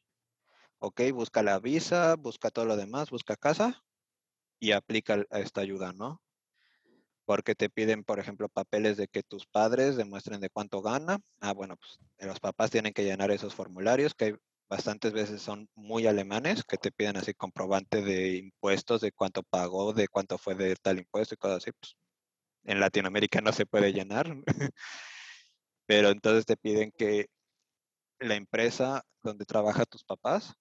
[0.79, 3.83] ok, busca la visa, busca todo lo demás, busca casa
[4.59, 6.21] y aplica esta ayuda, ¿no?
[7.25, 11.19] Porque te piden, por ejemplo, papeles de que tus padres demuestren de cuánto gana.
[11.39, 14.37] Ah, bueno, pues los papás tienen que llenar esos formularios, que
[14.71, 19.91] bastantes veces son muy alemanes que te piden así comprobante de impuestos, de cuánto pagó,
[19.91, 21.71] de cuánto fue de tal impuesto y cosas así.
[21.73, 21.97] Pues,
[22.63, 24.33] en Latinoamérica no se puede llenar,
[25.85, 27.27] pero entonces te piden que
[28.19, 30.53] la empresa donde trabaja tus papás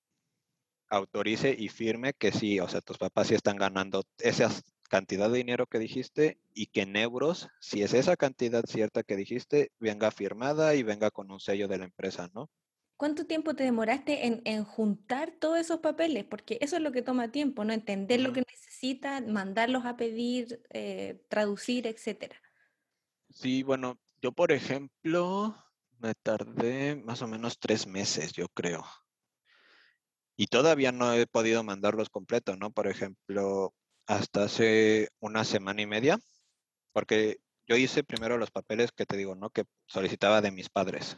[0.88, 4.50] autorice y firme que sí, o sea, tus papás sí están ganando esa
[4.88, 9.14] cantidad de dinero que dijiste y que en euros, si es esa cantidad cierta que
[9.14, 12.50] dijiste, venga firmada y venga con un sello de la empresa, ¿no?
[13.00, 16.26] ¿Cuánto tiempo te demoraste en, juntar todos esos papeles?
[16.26, 17.72] Porque eso es lo que toma tiempo, ¿no?
[17.72, 22.36] Entender lo que necesitan, mandarlos a pedir, eh, traducir, etcétera.
[23.30, 25.56] Sí, bueno, yo por ejemplo
[25.98, 28.84] me tardé más o menos tres meses, yo creo.
[30.36, 32.70] Y todavía no he podido mandarlos completos, ¿no?
[32.70, 33.72] Por ejemplo,
[34.04, 36.18] hasta hace una semana y media,
[36.92, 39.48] porque yo hice primero los papeles que te digo, ¿no?
[39.48, 41.16] Que solicitaba de mis padres.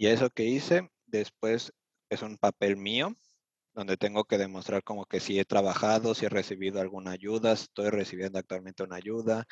[0.00, 1.74] Y eso que hice, después
[2.08, 3.14] es un papel mío,
[3.74, 7.90] donde tengo que demostrar como que si he trabajado, si he recibido alguna ayuda, estoy
[7.90, 9.44] recibiendo actualmente una ayuda,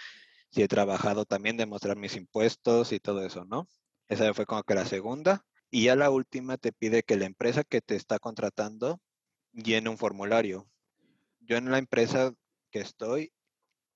[0.50, 3.68] si he trabajado, también demostrar mis impuestos y todo eso, ¿no?
[4.08, 5.44] Esa fue como que la segunda.
[5.70, 9.02] Y ya la última te pide que la empresa que te está contratando
[9.52, 10.66] llene un formulario.
[11.40, 12.32] Yo en la empresa
[12.70, 13.34] que estoy,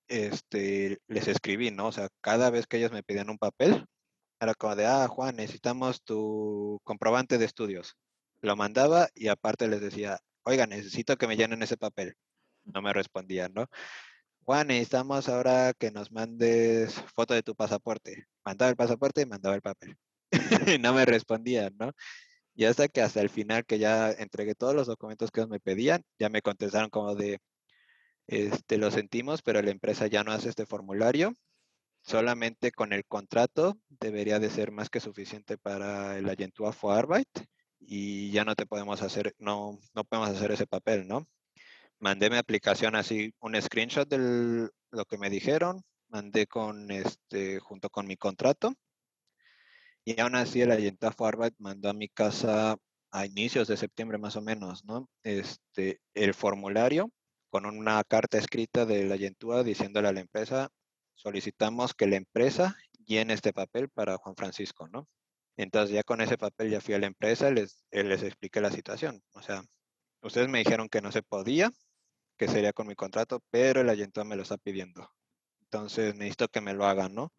[0.06, 1.86] este, les escribí, ¿no?
[1.86, 3.86] O sea, cada vez que ellos me pidían un papel,
[4.42, 7.96] era como de, ah, Juan, necesitamos tu comprobante de estudios.
[8.40, 12.14] Lo mandaba y aparte les decía, oiga, necesito que me llenen ese papel.
[12.64, 13.66] No me respondían, ¿no?
[14.44, 18.26] Juan, necesitamos ahora que nos mandes foto de tu pasaporte.
[18.44, 19.96] Mandaba el pasaporte y mandaba el papel.
[20.80, 21.92] no me respondían, ¿no?
[22.54, 26.02] Y hasta que hasta el final que ya entregué todos los documentos que me pedían,
[26.18, 27.38] ya me contestaron como de,
[28.26, 31.34] este, lo sentimos, pero la empresa ya no hace este formulario
[32.02, 37.28] solamente con el contrato debería de ser más que suficiente para el Agentur for Arbeit
[37.80, 41.26] y ya no te podemos hacer, no, no podemos hacer ese papel, ¿no?
[41.98, 47.88] Mandé mi aplicación así, un screenshot de lo que me dijeron, mandé con este, junto
[47.88, 48.74] con mi contrato
[50.04, 52.76] y aún así el Agentur for Arbeit mandó a mi casa
[53.12, 55.08] a inicios de septiembre más o menos, ¿no?
[55.22, 57.10] Este, el formulario
[57.50, 59.16] con una carta escrita de la
[59.62, 60.70] diciéndole a la empresa,
[61.22, 65.08] solicitamos que la empresa llene este papel para Juan Francisco, ¿no?
[65.56, 68.72] Entonces ya con ese papel ya fui a la empresa, les, eh, les expliqué la
[68.72, 69.22] situación.
[69.32, 69.62] O sea,
[70.22, 71.70] ustedes me dijeron que no se podía,
[72.36, 75.08] que sería con mi contrato, pero el ayuntamiento me lo está pidiendo.
[75.62, 77.32] Entonces necesito que me lo hagan, ¿no?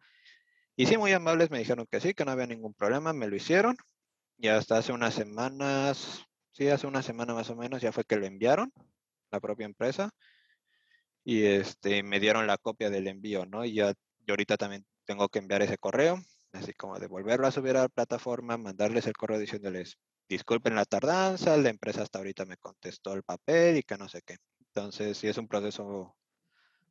[0.76, 3.36] Y sí, muy amables me dijeron que sí, que no había ningún problema, me lo
[3.36, 3.76] hicieron.
[4.38, 8.16] Y hasta hace unas semanas, sí, hace una semana más o menos, ya fue que
[8.16, 8.72] lo enviaron,
[9.30, 10.10] la propia empresa
[11.24, 13.64] y este, me dieron la copia del envío, ¿no?
[13.64, 13.92] Y ya
[14.26, 16.20] yo ahorita también tengo que enviar ese correo,
[16.52, 19.98] así como devolverlo a subir a la plataforma, mandarles el correo diciéndoles,
[20.28, 24.22] disculpen la tardanza, la empresa hasta ahorita me contestó el papel y que no sé
[24.22, 24.36] qué.
[24.68, 26.16] Entonces, sí es un proceso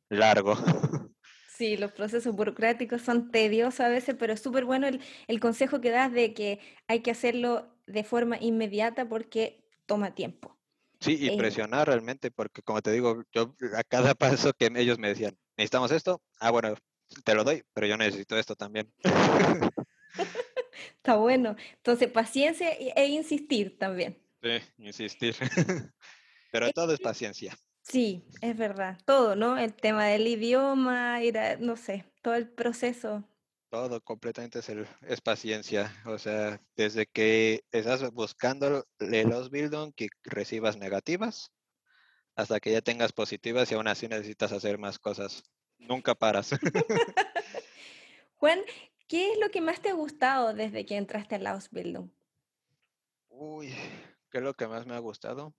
[0.08, 0.54] largo.
[1.56, 5.80] Sí, los procesos burocráticos son tediosos a veces, pero es súper bueno el, el consejo
[5.80, 6.58] que das de que
[6.88, 10.58] hay que hacerlo de forma inmediata porque toma tiempo.
[11.04, 14.98] Sí, y Eh, presionar realmente, porque como te digo, yo a cada paso que ellos
[14.98, 16.74] me decían, necesitamos esto, ah, bueno,
[17.24, 18.90] te lo doy, pero yo necesito esto también.
[20.96, 21.56] está bueno.
[21.76, 24.18] Entonces, paciencia e e insistir también.
[24.42, 25.34] Sí, insistir.
[26.50, 27.56] Pero todo es paciencia.
[27.82, 28.98] Sí, es verdad.
[29.04, 29.58] Todo, ¿no?
[29.58, 33.24] El tema del idioma, ir a, no sé, todo el proceso.
[33.74, 35.92] Todo completamente es, el- es paciencia.
[36.06, 41.50] O sea, desde que estás buscando el Ausbildung que recibas negativas,
[42.36, 45.42] hasta que ya tengas positivas y aún así necesitas hacer más cosas.
[45.76, 46.50] Nunca paras.
[48.36, 48.60] Juan,
[49.08, 52.10] ¿qué es lo que más te ha gustado desde que entraste a la Ausbildung?
[53.28, 53.74] Uy,
[54.30, 55.52] ¿qué es lo que más me ha gustado?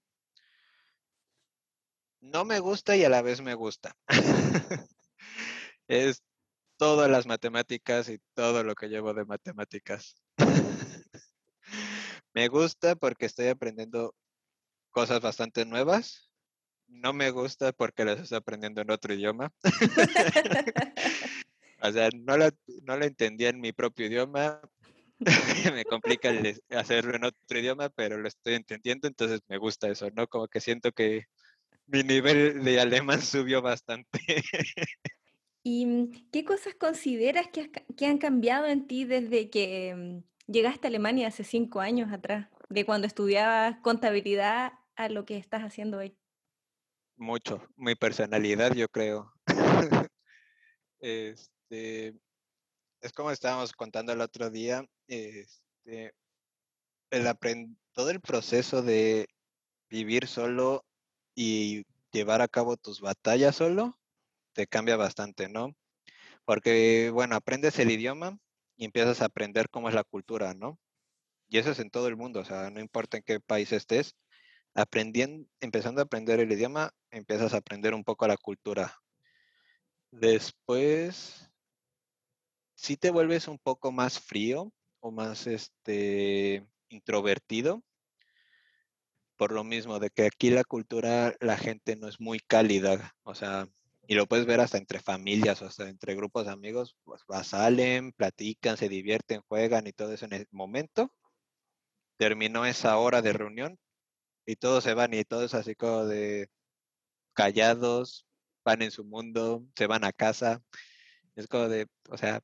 [2.21, 3.97] No me gusta y a la vez me gusta.
[5.87, 6.23] Es
[6.77, 10.15] todas las matemáticas y todo lo que llevo de matemáticas.
[12.33, 14.13] Me gusta porque estoy aprendiendo
[14.91, 16.29] cosas bastante nuevas.
[16.87, 19.51] No me gusta porque las estoy aprendiendo en otro idioma.
[21.81, 22.51] O sea, no la,
[22.83, 24.59] no la entendía en mi propio idioma.
[25.75, 30.09] Me complica el hacerlo en otro idioma, pero lo estoy entendiendo, entonces me gusta eso,
[30.11, 30.27] ¿no?
[30.27, 31.25] Como que siento que
[31.85, 34.43] mi nivel de alemán subió bastante.
[35.67, 40.51] ¿Y mm, qué cosas consideras que, has que han cambiado en ti desde que mm,
[40.51, 42.47] llegaste a Alemania hace cinco años atrás?
[42.69, 46.15] De cuando estudiabas contabilidad a lo que estás haciendo hoy.
[47.17, 47.67] Mucho.
[47.77, 49.33] Mi personalidad, yo creo.
[51.01, 52.15] Este,
[53.01, 56.15] es como estábamos contando el otro día, este,
[57.11, 57.27] el
[57.91, 59.27] todo el proceso de
[59.87, 60.83] vivir solo
[61.35, 63.99] y llevar a cabo tus batallas solo,
[64.55, 65.75] te cambia bastante, ¿no?
[66.45, 68.39] Porque, bueno, aprendes el idioma
[68.77, 70.79] y empiezas a aprender cómo es la cultura, ¿no?
[71.49, 74.15] Y eso es en todo el mundo, o sea, no importa en qué país estés,
[74.73, 78.95] aprendiendo, empezando a aprender el idioma, empiezas a aprender un poco la cultura.
[80.11, 81.51] Después,
[82.75, 87.83] sí te vuelves un poco más frío o más este introvertido,
[89.37, 93.35] por lo mismo de que aquí la cultura, la gente no es muy cálida, o
[93.35, 93.67] sea,
[94.07, 98.11] y lo puedes ver hasta entre familias o hasta entre grupos de amigos, pues salen,
[98.11, 101.11] platican, se divierten, juegan y todo eso en el momento.
[102.17, 103.79] Terminó esa hora de reunión
[104.45, 106.49] y todos se van y todos así como de
[107.33, 108.25] callados,
[108.63, 110.61] van en su mundo, se van a casa.
[111.35, 112.41] Es como de, o sea,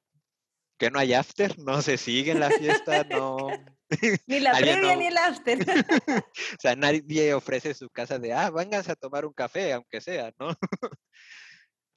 [0.78, 3.50] que no hay after, no se sigue en la fiesta, no,
[4.28, 5.60] Ni la previa no- ni el after.
[6.26, 10.32] o sea, nadie ofrece su casa de, ah, vénganse a tomar un café, aunque sea,
[10.40, 10.54] ¿no?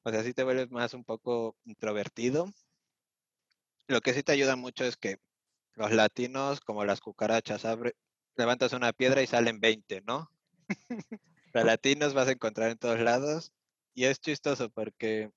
[0.04, 2.52] O sea, sí te vuelves más un poco introvertido.
[3.88, 5.18] Lo que sí te ayuda mucho es que
[5.74, 7.96] los latinos, como las cucarachas, abre,
[8.36, 10.30] levantas una piedra y salen 20, ¿no?
[11.52, 13.52] Los latinos vas a encontrar en todos lados
[13.94, 15.30] y es chistoso porque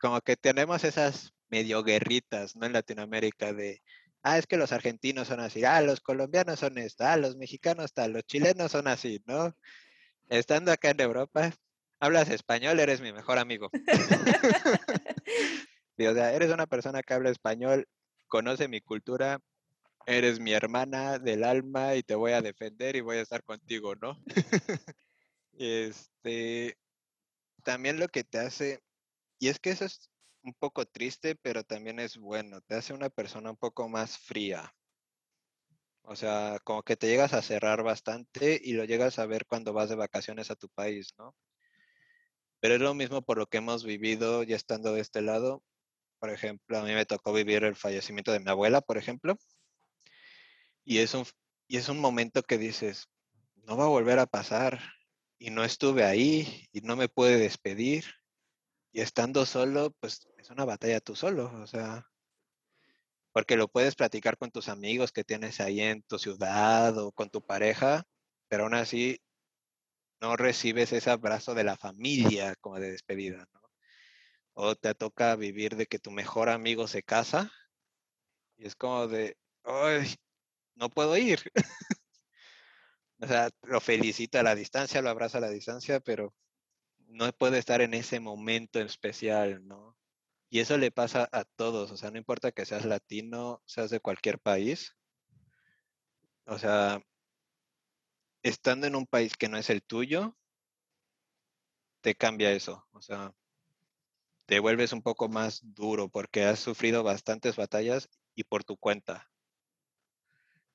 [0.00, 2.66] como que tenemos esas medio guerritas, ¿no?
[2.66, 3.82] En Latinoamérica de,
[4.22, 7.92] ah, es que los argentinos son así, ah, los colombianos son esto, ah, los mexicanos
[7.92, 9.54] tal, los chilenos son así, ¿no?
[10.28, 11.52] Estando acá en Europa,
[12.00, 13.70] hablas español, eres mi mejor amigo.
[16.00, 17.88] Y, o sea, eres una persona que habla español,
[18.28, 19.40] conoce mi cultura,
[20.06, 23.94] eres mi hermana del alma y te voy a defender y voy a estar contigo,
[23.96, 24.16] ¿no?
[25.60, 26.78] Este,
[27.64, 28.80] también lo que te hace,
[29.40, 30.08] y es que eso es
[30.44, 34.72] un poco triste, pero también es bueno, te hace una persona un poco más fría.
[36.02, 39.72] O sea, como que te llegas a cerrar bastante y lo llegas a ver cuando
[39.72, 41.34] vas de vacaciones a tu país, ¿no?
[42.60, 45.62] Pero es lo mismo por lo que hemos vivido ya estando de este lado.
[46.18, 49.38] Por ejemplo, a mí me tocó vivir el fallecimiento de mi abuela, por ejemplo.
[50.84, 51.24] Y es un,
[51.68, 53.08] y es un momento que dices,
[53.54, 54.80] no va a volver a pasar.
[55.38, 58.04] Y no estuve ahí y no me pude despedir.
[58.92, 61.52] Y estando solo, pues es una batalla tú solo.
[61.62, 62.08] O sea,
[63.38, 67.30] porque lo puedes platicar con tus amigos que tienes ahí en tu ciudad o con
[67.30, 68.04] tu pareja,
[68.48, 69.20] pero aún así
[70.20, 73.60] no recibes ese abrazo de la familia como de despedida, ¿no?
[74.54, 77.52] O te toca vivir de que tu mejor amigo se casa
[78.56, 80.14] y es como de, ay,
[80.74, 81.40] no puedo ir.
[83.20, 86.34] o sea, lo felicito a la distancia, lo abrazo a la distancia, pero
[87.06, 89.96] no puede estar en ese momento especial, ¿no?
[90.50, 94.00] Y eso le pasa a todos, o sea, no importa que seas latino, seas de
[94.00, 94.96] cualquier país,
[96.46, 97.02] o sea,
[98.42, 100.36] estando en un país que no es el tuyo,
[102.00, 103.34] te cambia eso, o sea,
[104.46, 109.30] te vuelves un poco más duro porque has sufrido bastantes batallas y por tu cuenta.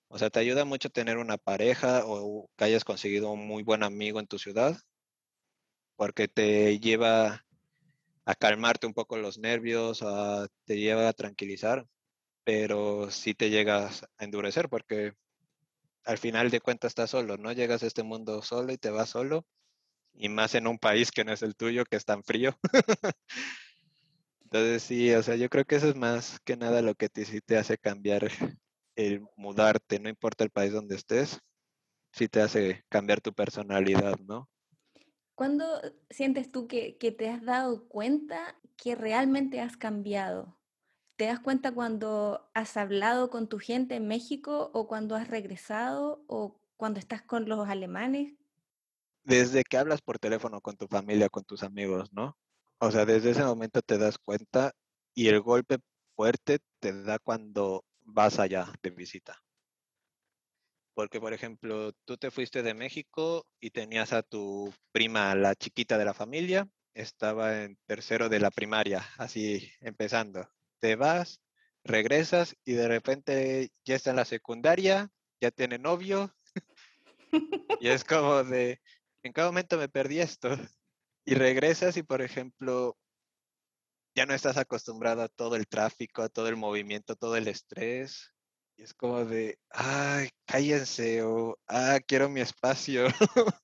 [0.10, 3.82] O sea, te ayuda mucho tener una pareja o que hayas conseguido un muy buen
[3.82, 4.78] amigo en tu ciudad,
[5.96, 7.46] porque te lleva
[8.26, 10.04] a calmarte un poco los nervios,
[10.66, 11.88] te lleva a tranquilizar,
[12.44, 15.14] pero sí te llegas a endurecer porque
[16.06, 17.52] al final de cuentas estás solo, ¿no?
[17.52, 19.46] Llegas a este mundo solo y te vas solo,
[20.14, 22.58] y más en un país que no es el tuyo, que es tan frío.
[24.44, 27.26] Entonces sí, o sea, yo creo que eso es más que nada lo que te,
[27.26, 28.30] sí te hace cambiar
[28.96, 31.40] el mudarte, no importa el país donde estés,
[32.12, 34.48] sí te hace cambiar tu personalidad, ¿no?
[35.36, 35.66] ¿Cuándo
[36.12, 40.56] sientes tú que, que, te has dado cuenta que realmente has cambiado?
[41.24, 46.26] ¿Te das cuenta cuando has hablado con tu gente en México o cuando has regresado
[46.28, 48.34] o cuando estás con los alemanes?
[49.24, 52.38] Desde que hablas por teléfono con tu familia, con tus amigos, ¿no?
[52.80, 54.74] O sea, desde ese momento te das cuenta
[55.16, 55.78] y el golpe
[56.14, 59.42] fuerte te da cuando vas allá de visita.
[60.94, 65.98] Porque, por ejemplo, tú te fuiste de México y tenías a tu prima, la chiquita
[65.98, 70.50] de la familia, estaba en tercero de la primaria, así empezando.
[70.84, 71.40] Te vas,
[71.86, 75.10] regresas y de repente ya está en la secundaria,
[75.40, 76.36] ya tiene novio.
[77.80, 78.82] y es como de,
[79.24, 80.50] ¿en qué momento me perdí esto?
[81.26, 82.98] Y regresas y, por ejemplo,
[84.14, 88.34] ya no estás acostumbrado a todo el tráfico, a todo el movimiento, todo el estrés.
[88.76, 93.06] Y es como de, ay, cállense o, ah, quiero mi espacio.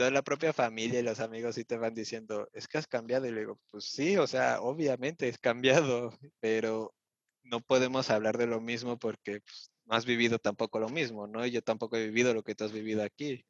[0.00, 3.26] Entonces la propia familia y los amigos sí te van diciendo, es que has cambiado.
[3.26, 6.94] Y le digo, pues sí, o sea, obviamente es cambiado, pero
[7.42, 11.44] no podemos hablar de lo mismo porque pues, no has vivido tampoco lo mismo, ¿no?
[11.46, 13.44] Yo tampoco he vivido lo que tú has vivido aquí.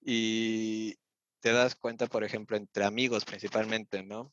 [0.00, 0.94] Y
[1.40, 4.32] te das cuenta, por ejemplo, entre amigos principalmente, ¿no?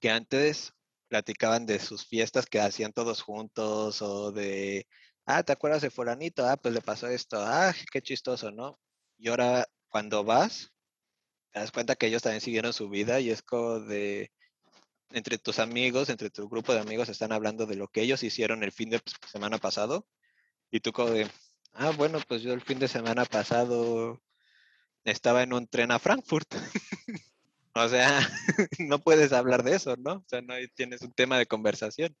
[0.00, 0.72] que antes
[1.08, 4.86] platicaban de sus fiestas que hacían todos juntos o de,
[5.24, 6.46] ah, ¿te acuerdas de fulanito?
[6.46, 8.78] Ah, pues le pasó esto, ah, qué chistoso, ¿no?
[9.18, 10.72] Y ahora cuando vas,
[11.52, 14.30] te das cuenta que ellos también siguieron su vida y es como de,
[15.10, 18.62] entre tus amigos, entre tu grupo de amigos están hablando de lo que ellos hicieron
[18.62, 20.06] el fin de semana pasado
[20.70, 21.28] y tú como de,
[21.72, 24.20] ah, bueno, pues yo el fin de semana pasado
[25.04, 26.54] estaba en un tren a Frankfurt.
[27.78, 28.08] O sea,
[28.78, 30.14] no puedes hablar de eso, ¿no?
[30.14, 32.16] O sea, no tienes un tema de conversación.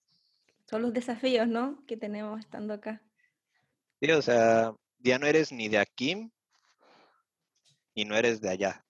[0.68, 1.82] Son los desafíos, ¿no?
[1.86, 3.02] Que tenemos estando acá.
[4.02, 6.30] Sí, o sea, ya no eres ni de aquí
[7.96, 8.84] y no eres de allá.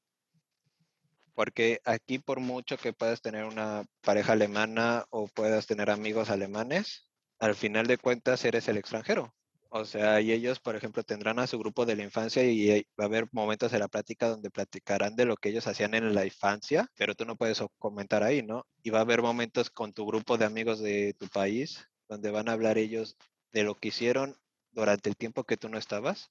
[1.32, 7.08] Porque aquí por mucho que puedas tener una pareja alemana o puedas tener amigos alemanes,
[7.38, 9.32] al final de cuentas eres el extranjero.
[9.70, 12.86] O sea, y ellos, por ejemplo, tendrán a su grupo de la infancia y eh,
[12.98, 16.14] va a haber momentos de la plática donde platicarán de lo que ellos hacían en
[16.14, 18.66] la infancia, pero tú no puedes comentar ahí, ¿no?
[18.82, 22.48] Y va a haber momentos con tu grupo de amigos de tu país donde van
[22.48, 23.16] a hablar ellos
[23.52, 24.36] de lo que hicieron
[24.72, 26.30] durante el tiempo que tú no estabas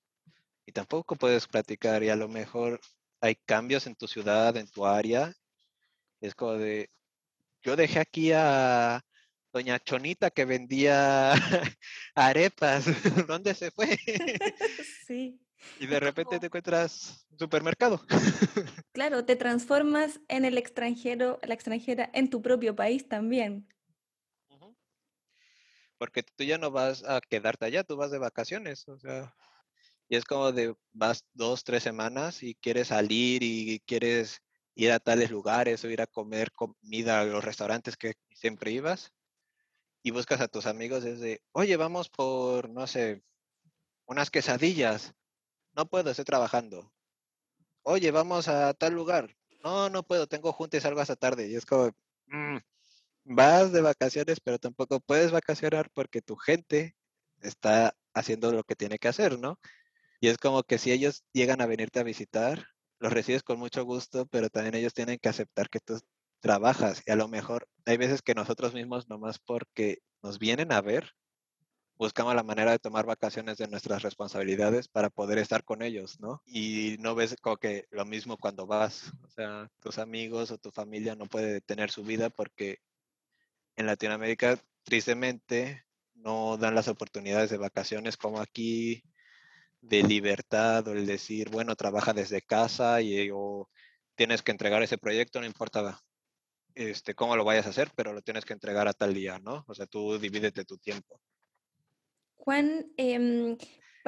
[0.66, 2.80] y tampoco puedes platicar y a lo mejor
[3.22, 5.34] hay cambios en tu ciudad, en tu área.
[6.22, 6.89] Es como de,
[7.61, 9.01] yo dejé aquí a,
[9.53, 11.32] doña Chonita que vendía
[12.16, 12.86] arepas.
[13.28, 13.97] ¿Dónde se fue?
[15.07, 15.39] sí.
[15.80, 18.01] Y de repente te encuentras un supermercado.
[18.91, 23.67] claro, te transformas en el extranjero, la extranjera en tu propio país también.
[25.97, 29.33] Porque tú ya no vas a quedarte allá, tú vas de vacaciones, o sea,
[30.10, 34.42] y es como de vas dos, tres semanas y quieres salir y quieres
[34.76, 39.12] ir a tales lugares o ir a comer comida a los restaurantes que siempre ibas
[40.04, 43.24] y buscas a tus amigos desde, oye, vamos por, no sé,
[44.06, 45.16] unas quesadillas.
[45.76, 46.94] No puedo, estoy trabajando.
[47.84, 49.36] Oye, vamos a tal lugar.
[49.64, 51.48] No, no puedo, tengo juntas y salgo hasta tarde.
[51.48, 51.92] Y es como,
[52.28, 52.58] mm,
[53.24, 56.96] vas de vacaciones, pero tampoco puedes vacacionar porque tu gente
[57.42, 59.60] está haciendo lo que tiene que hacer, ¿no?
[60.20, 62.66] Y es como que si ellos llegan a venirte a visitar,
[63.00, 66.00] los recibes con mucho gusto, pero también ellos tienen que aceptar que tú
[66.39, 70.82] trabajas y a lo mejor hay veces que nosotros mismos, nomás porque nos vienen a
[70.82, 71.12] ver,
[71.97, 76.42] buscamos la manera de tomar vacaciones de nuestras responsabilidades para poder estar con ellos, ¿no?
[76.46, 80.71] Y no ves como que lo mismo cuando vas, o sea, tus amigos o tu
[80.71, 82.79] familia no puede tener su vida porque
[83.75, 89.04] en Latinoamérica, tristemente, no dan las oportunidades de vacaciones como aquí,
[89.87, 93.70] de libertad o el decir, bueno, trabaja desde casa y o
[94.16, 95.99] tienes que entregar ese proyecto, no importa
[96.74, 99.63] este, cómo lo vayas a hacer, pero lo tienes que entregar a tal día, ¿no?
[99.67, 101.20] O sea, tú divídete tu tiempo.
[102.36, 103.57] Juan, em,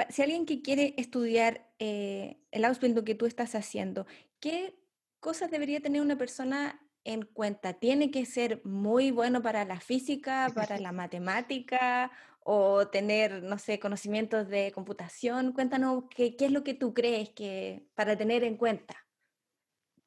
[0.10, 4.06] si alguien que quiere estudiar eh, el Ausbildung que tú estás haciendo,
[4.40, 4.76] ¿qué
[5.20, 7.74] cosas debería tener una persona en cuenta?
[7.74, 12.12] ¿Tiene que ser muy bueno para la física, para la matemática
[12.50, 15.52] o tener, no sé, conocimientos de computación?
[15.52, 18.96] Cuéntanos qué, qué es lo que tú crees que para tener en cuenta.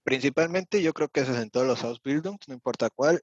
[0.04, 3.20] Principalmente yo creo que eso es en todos los Ausbildungs, no importa cuál,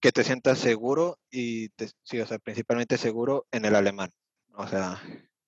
[0.00, 4.12] que te sientas seguro y, te, sí, o sea, principalmente seguro en el alemán.
[4.54, 5.02] O sea,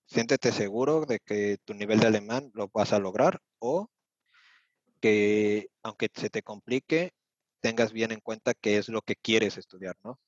[0.07, 3.87] siéntete seguro de que tu nivel de alemán lo vas a lograr o
[5.01, 7.13] que aunque se te complique,
[7.61, 10.19] tengas bien en cuenta qué es lo que quieres estudiar, ¿no?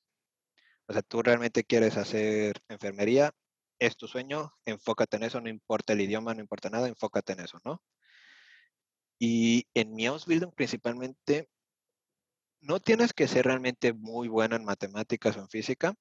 [0.86, 3.32] O sea, tú realmente quieres hacer enfermería,
[3.78, 7.40] es tu sueño, enfócate en eso, no importa el idioma, no importa nada, enfócate en
[7.40, 7.82] eso, ¿no?
[9.18, 11.48] Y en mi Ausbildung principalmente,
[12.60, 15.94] no tienes que ser realmente muy buena en matemáticas o en física,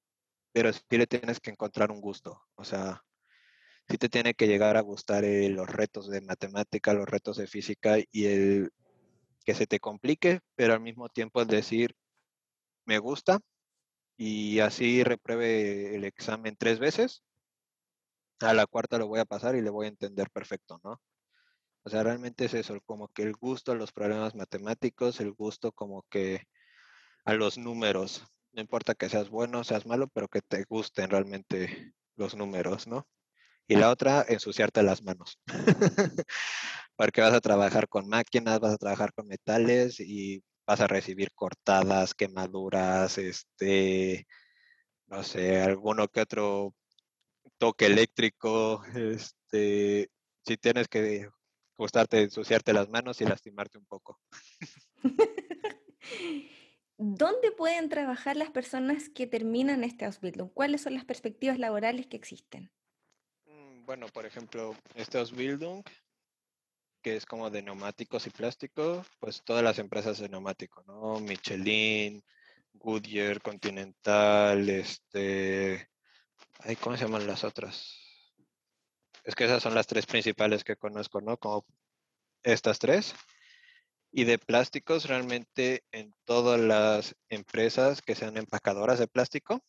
[0.54, 2.42] pero sí le tienes que encontrar un gusto.
[2.56, 3.04] O sea,
[3.90, 7.48] sí te tiene que llegar a gustar eh, los retos de matemática, los retos de
[7.48, 8.72] física y el
[9.46, 11.96] que se te complique, pero al mismo tiempo es decir,
[12.86, 13.40] me gusta
[14.26, 17.24] y así repruebe el examen tres veces.
[18.40, 21.02] A la cuarta lo voy a pasar y le voy a entender perfecto, ¿no?
[21.84, 25.74] O sea, realmente es eso, como que el gusto a los problemas matemáticos, el gusto
[25.74, 26.44] como que
[27.26, 28.24] a los números.
[28.54, 32.88] No importa que seas bueno o seas malo, pero que te gusten realmente los números,
[32.88, 33.06] ¿no?
[33.68, 35.38] Y la otra, ensuciarte las manos.
[36.96, 41.32] Porque vas a trabajar con máquinas, vas a trabajar con metales y vas a recibir
[41.34, 44.28] cortadas, quemaduras, este,
[45.08, 46.74] no sé, alguno que otro
[47.58, 50.10] toque eléctrico, este,
[50.46, 51.30] si tienes que
[51.78, 54.20] gustarte ensuciarte las manos y lastimarte un poco.
[56.98, 60.50] ¿Dónde pueden trabajar las personas que terminan este Ausbildung?
[60.54, 62.72] ¿Cuáles son las perspectivas laborales que existen?
[63.46, 65.84] Mm, bueno, por ejemplo, este Ausbildung,
[67.04, 71.20] que es como de neumáticos y plástico, pues todas las empresas de neumático, ¿no?
[71.20, 72.24] Michelin,
[72.74, 75.90] Goodyear, Continental, este...
[76.82, 78.00] ¿Cómo se llaman las otras?
[79.24, 81.38] Es que esas son las tres principales que conozco, ¿no?
[81.38, 81.66] Como
[82.42, 83.14] estas tres.
[84.12, 89.62] Y de plásticos, realmente en todas las empresas que sean empacadoras de plástico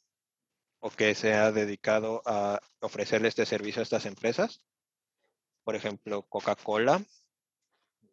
[0.79, 4.63] o que se ha dedicado a ofrecerle este servicio a estas empresas.
[5.65, 7.03] Por ejemplo, Coca-Cola,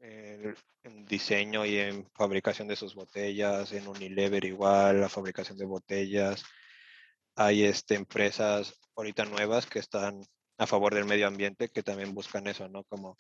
[0.01, 6.43] en diseño y en fabricación de sus botellas, en Unilever igual, la fabricación de botellas.
[7.35, 10.21] Hay este, empresas ahorita nuevas que están
[10.57, 12.83] a favor del medio ambiente que también buscan eso, ¿no?
[12.85, 13.17] Como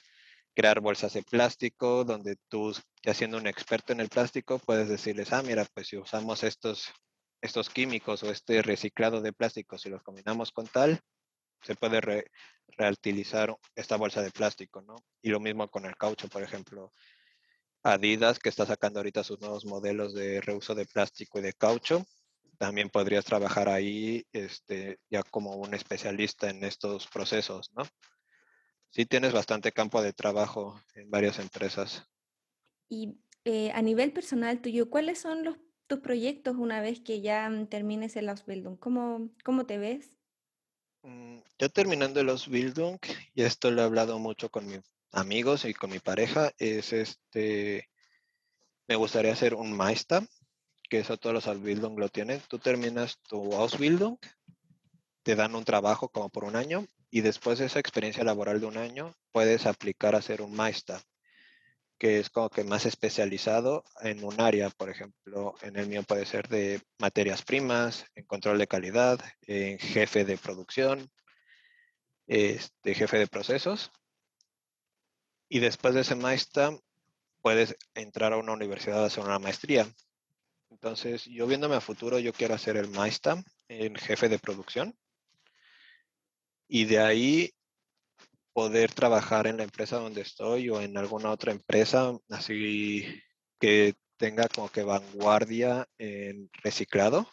[0.53, 5.31] crear bolsas de plástico, donde tú, ya siendo un experto en el plástico, puedes decirles,
[5.33, 6.91] ah, mira, pues si usamos estos,
[7.41, 10.99] estos químicos o este reciclado de plástico, si los combinamos con tal,
[11.61, 12.25] se puede
[12.67, 14.95] reutilizar esta bolsa de plástico, ¿no?
[15.21, 16.91] Y lo mismo con el caucho, por ejemplo.
[17.83, 22.05] Adidas, que está sacando ahorita sus nuevos modelos de reuso de plástico y de caucho,
[22.57, 27.83] también podrías trabajar ahí este, ya como un especialista en estos procesos, ¿no?
[28.91, 32.05] sí tienes bastante campo de trabajo en varias empresas.
[32.89, 35.57] Y eh, a nivel personal tuyo, ¿cuáles son los,
[35.87, 38.77] tus proyectos una vez que ya mm, termines el Ausbildung?
[38.77, 40.17] ¿Cómo, cómo te ves?
[41.03, 42.97] Mm, yo terminando el Ausbildung,
[43.33, 47.89] y esto lo he hablado mucho con mis amigos y con mi pareja, es este,
[48.87, 50.27] me gustaría hacer un Meister,
[50.89, 52.41] que eso todos los Ausbildung lo tienen.
[52.49, 54.17] Tú terminas tu Ausbildung,
[55.23, 58.65] te dan un trabajo como por un año y después de esa experiencia laboral de
[58.65, 60.99] un año puedes aplicar a hacer un Meister,
[62.01, 66.25] que es como que más especializado en un área, por ejemplo, en el mío puede
[66.25, 71.11] ser de materias primas, en control de calidad, en jefe de producción,
[72.25, 73.91] este, jefe de procesos.
[75.47, 76.71] Y después de ese Meister
[77.39, 79.87] puedes entrar a una universidad a hacer una maestría.
[80.71, 83.35] Entonces, yo viéndome a futuro, yo quiero hacer el Meister
[83.67, 84.97] en jefe de producción
[86.67, 87.53] y de ahí
[88.53, 93.05] poder trabajar en la empresa donde estoy o en alguna otra empresa, así
[93.59, 97.27] que tenga como que vanguardia en reciclado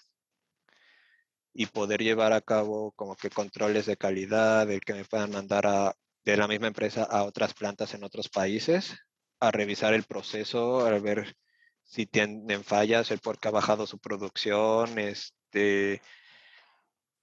[1.53, 5.66] y poder llevar a cabo como que controles de calidad, de que me puedan mandar
[5.66, 8.97] a, de la misma empresa a otras plantas en otros países,
[9.40, 11.36] a revisar el proceso, a ver
[11.82, 16.01] si tienen fallas, el por qué ha bajado su producción, este,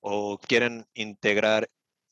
[0.02, 1.70] o quieren integrar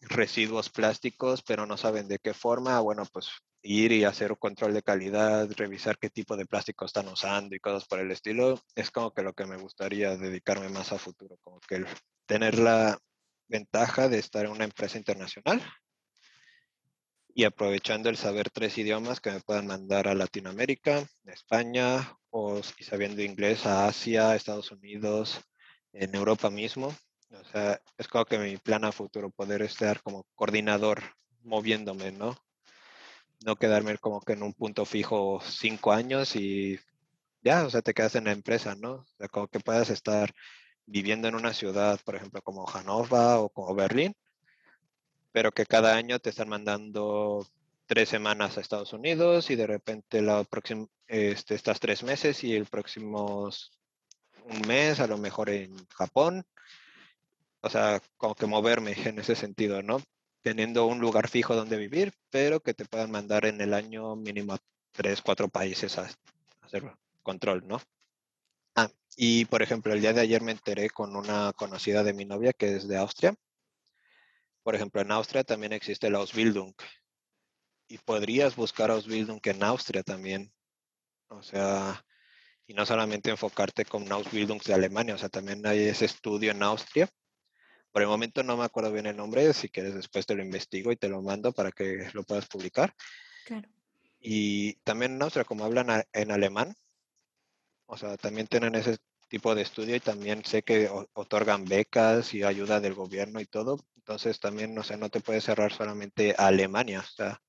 [0.09, 3.29] residuos plásticos, pero no saben de qué forma, bueno, pues
[3.61, 7.59] ir y hacer un control de calidad, revisar qué tipo de plástico están usando y
[7.59, 11.37] cosas por el estilo, es como que lo que me gustaría dedicarme más a futuro,
[11.41, 11.85] como que
[12.25, 12.97] tener la
[13.47, 15.61] ventaja de estar en una empresa internacional
[17.35, 22.83] y aprovechando el saber tres idiomas que me puedan mandar a Latinoamérica, España o y
[22.83, 25.41] sabiendo inglés a Asia, Estados Unidos,
[25.93, 26.93] en Europa mismo.
[27.39, 31.01] O sea, es como que mi plan a futuro, poder estar como coordinador
[31.43, 32.37] moviéndome, ¿no?
[33.45, 36.79] No quedarme como que en un punto fijo cinco años y
[37.43, 38.93] ya, o sea, te quedas en la empresa, ¿no?
[38.93, 40.33] O sea, como que puedas estar
[40.85, 44.15] viviendo en una ciudad, por ejemplo, como Hannover o como Berlín,
[45.31, 47.45] pero que cada año te están mandando
[47.85, 52.55] tres semanas a Estados Unidos y de repente la próxima, este, estás tres meses y
[52.55, 53.49] el próximo
[54.45, 56.45] un mes a lo mejor en Japón.
[57.63, 60.01] O sea, como que moverme en ese sentido, ¿no?
[60.41, 64.57] Teniendo un lugar fijo donde vivir, pero que te puedan mandar en el año mínimo
[64.91, 66.09] tres, cuatro países a
[66.61, 67.81] hacer control, ¿no?
[68.75, 72.25] Ah, y por ejemplo, el día de ayer me enteré con una conocida de mi
[72.25, 73.33] novia que es de Austria.
[74.63, 76.73] Por ejemplo, en Austria también existe la Ausbildung.
[77.87, 80.51] Y podrías buscar Ausbildung en Austria también.
[81.29, 82.03] O sea,
[82.67, 86.63] y no solamente enfocarte con Ausbildung de Alemania, o sea, también hay ese estudio en
[86.63, 87.09] Austria.
[87.93, 90.91] Por el momento no me acuerdo bien el nombre, si quieres después te lo investigo
[90.91, 92.93] y te lo mando para que lo puedas publicar.
[93.45, 93.69] Claro.
[94.19, 96.75] Y también en Austria, como hablan en alemán,
[97.85, 98.97] o sea, también tienen ese
[99.27, 103.79] tipo de estudio y también sé que otorgan becas y ayuda del gobierno y todo.
[103.95, 107.01] Entonces también, no sé, no te puedes cerrar solamente a Alemania.
[107.01, 107.41] O sea,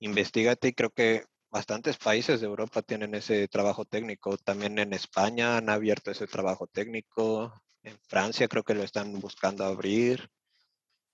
[0.00, 4.36] investigate y creo que bastantes países de Europa tienen ese trabajo técnico.
[4.36, 7.52] También en España han abierto ese trabajo técnico.
[7.88, 10.30] En Francia creo que lo están buscando abrir.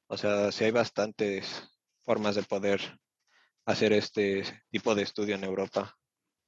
[0.09, 1.63] O sea, sí hay bastantes
[2.03, 2.81] formas de poder
[3.65, 5.97] hacer este tipo de estudio en Europa.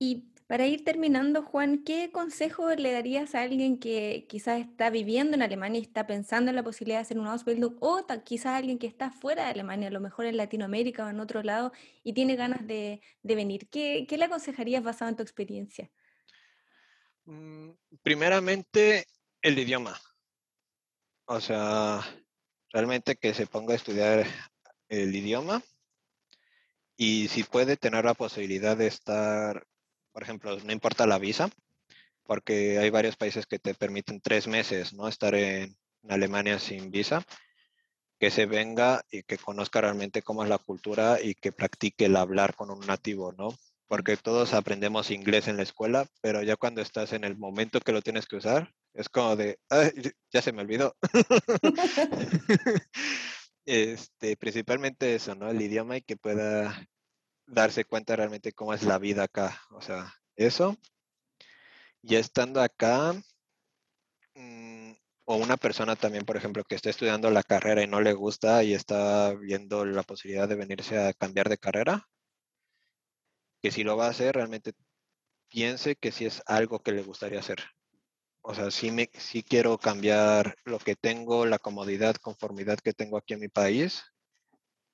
[0.00, 5.36] Y para ir terminando, Juan, ¿qué consejo le darías a alguien que quizás está viviendo
[5.36, 8.78] en Alemania y está pensando en la posibilidad de hacer un Ausbildung o quizás alguien
[8.78, 11.72] que está fuera de Alemania, a lo mejor en Latinoamérica o en otro lado
[12.02, 13.68] y tiene ganas de, venir?
[13.68, 15.88] ¿Qué, le aconsejarías basado en tu experiencia?
[17.24, 17.70] Mm,
[18.02, 19.06] primeramente,
[19.40, 19.96] el idioma.
[21.26, 22.00] O sea,
[22.72, 24.26] realmente que se ponga a estudiar
[24.88, 25.62] el idioma
[26.96, 29.66] y si puede tener la posibilidad de estar
[30.16, 31.50] por ejemplo, no importa la visa,
[32.22, 35.08] porque hay varios países que te permiten tres meses, ¿no?
[35.08, 35.76] Estar en,
[36.08, 37.22] Alemania sin visa,
[38.18, 42.16] que se venga y que conozca realmente cómo es la cultura y que practique el
[42.16, 43.54] hablar con un nativo, ¿no?
[43.88, 47.92] Porque todos aprendemos inglés en la escuela, pero ya cuando estás en el momento que
[47.92, 49.58] lo tienes que usar, es como de,
[50.32, 50.96] ya se me olvidó.
[53.66, 55.50] este, principalmente eso, ¿no?
[55.50, 56.88] El idioma y que pueda
[57.46, 59.60] darse cuenta realmente cómo es la vida acá.
[59.70, 60.76] O sea, eso.
[62.02, 63.14] Ya estando acá,
[64.34, 64.92] mm,
[65.26, 68.62] o una persona también, por ejemplo, que está estudiando la carrera y no le gusta
[68.64, 72.08] y está viendo la posibilidad de venirse a cambiar de carrera,
[73.62, 74.72] que si lo va a hacer, realmente
[75.48, 77.58] piense que si es algo que le gustaría hacer.
[78.48, 83.16] O sea, si me, sí quiero cambiar lo que tengo, la comodidad, conformidad que tengo
[83.16, 84.04] aquí en mi país,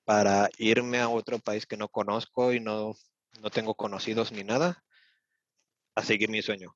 [0.04, 2.94] para irme a otro país que no conozco y no,
[3.42, 4.82] no tengo conocidos ni nada,
[5.94, 6.74] a seguir mi sueño.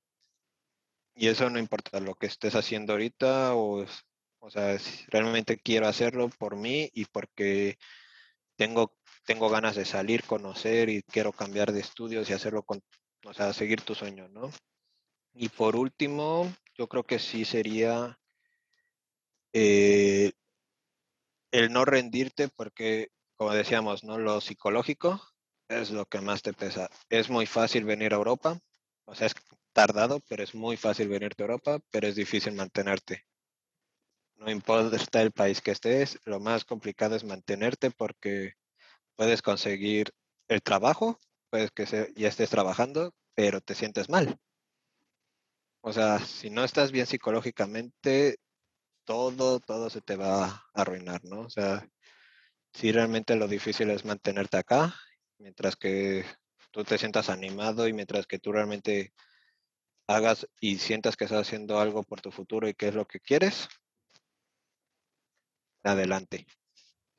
[1.15, 3.87] Y eso no importa lo que estés haciendo ahorita o,
[4.41, 4.77] o sea,
[5.09, 7.79] realmente quiero hacerlo por mí y porque
[8.57, 8.95] tengo,
[9.25, 12.83] tengo ganas de salir, conocer y quiero cambiar de estudios y hacerlo con,
[13.25, 14.51] o sea, seguir tu sueño, ¿no?
[15.35, 18.19] Y por último, yo creo que sí sería
[19.53, 20.33] eh,
[21.51, 24.19] el no rendirte porque como decíamos, ¿no?
[24.19, 25.21] Lo psicológico
[25.69, 26.89] es lo que más te pesa.
[27.11, 28.59] Es muy fácil venir a Europa,
[29.05, 29.35] o sea, es
[29.73, 33.27] tardado, pero es muy fácil venirte a Europa, pero es difícil mantenerte.
[34.37, 38.55] No importa el país que estés, lo más complicado es mantenerte porque
[39.17, 40.13] puedes conseguir
[40.49, 41.19] el trabajo,
[41.51, 41.87] puedes que
[42.17, 44.39] ya estés trabajando, pero te sientes mal.
[45.89, 48.41] O sea, si no estás bien psicológicamente,
[49.05, 51.43] todo, todo se te va a arruinar, ¿no?
[51.43, 51.89] O sea,
[52.73, 54.97] si realmente lo difícil es mantenerte acá,
[55.39, 56.25] mientras que
[56.73, 59.15] tú te sientas animado y mientras que tú realmente
[60.09, 63.21] hagas y sientas que estás haciendo algo por tu futuro y qué es lo que
[63.21, 63.69] quieres,
[65.85, 66.47] adelante.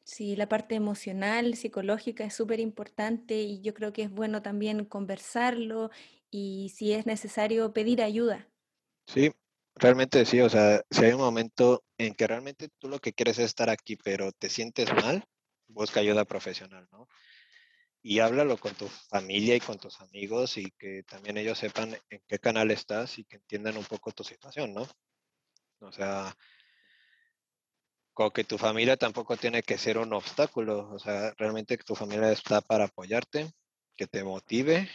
[0.03, 4.83] Sí, la parte emocional, psicológica es súper importante y yo creo que es bueno también
[4.83, 5.89] conversarlo
[6.29, 8.49] y si es necesario pedir ayuda.
[9.07, 9.31] Sí,
[9.75, 13.39] realmente sí, o sea, si hay un momento en que realmente tú lo que quieres
[13.39, 15.23] es estar aquí, pero te sientes mal,
[15.67, 17.07] busca ayuda profesional, ¿no?
[18.03, 22.21] Y háblalo con tu familia y con tus amigos y que también ellos sepan en
[22.27, 24.87] qué canal estás y que entiendan un poco tu situación, ¿no?
[25.81, 26.35] O sea,
[28.13, 32.31] como que tu familia tampoco tiene que ser un obstáculo, o sea, realmente tu familia
[32.31, 33.51] está para apoyarte,
[33.95, 34.89] que te motive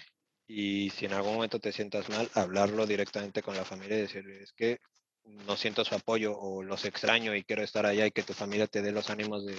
[0.54, 4.42] y si en algún momento te sientas mal, hablarlo directamente con la familia y decirle,
[4.42, 4.80] es que
[5.24, 8.66] no siento su apoyo o los extraño y quiero estar allá y que tu familia
[8.66, 9.56] te dé los ánimos de,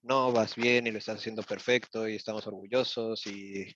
[0.00, 3.72] no, vas bien y lo estás haciendo perfecto y estamos orgullosos y,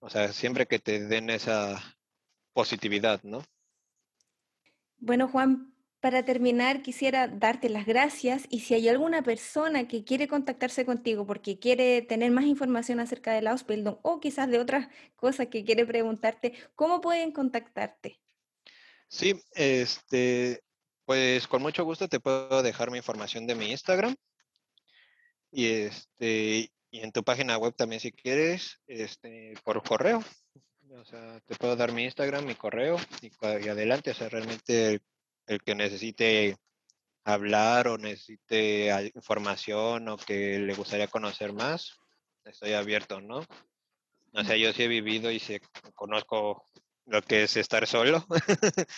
[0.00, 1.80] o sea, siempre que te den esa
[2.52, 3.44] positividad, ¿no?
[4.98, 5.75] Bueno, Juan,
[6.06, 11.26] para terminar, quisiera darte las gracias y si hay alguna persona que quiere contactarse contigo
[11.26, 15.64] porque quiere tener más información acerca de la Ausbildung o quizás de otras cosas que
[15.64, 18.20] quiere preguntarte, ¿cómo pueden contactarte?
[19.08, 20.62] Sí, este,
[21.06, 24.14] pues con mucho gusto te puedo dejar mi información de mi Instagram
[25.50, 30.22] y este y en tu página web también si quieres, este, por correo.
[30.88, 33.28] O sea, te puedo dar mi Instagram, mi correo y,
[33.68, 34.12] adelante.
[34.12, 35.00] O sea, realmente
[35.46, 36.56] el, que necesite
[37.24, 41.98] hablar o necesite información o que le gustaría conocer más,
[42.44, 43.44] estoy abierto, ¿no?
[44.32, 45.60] O sea, yo sí he vivido y sé,
[45.94, 46.64] conozco
[47.06, 48.24] lo que es estar solo.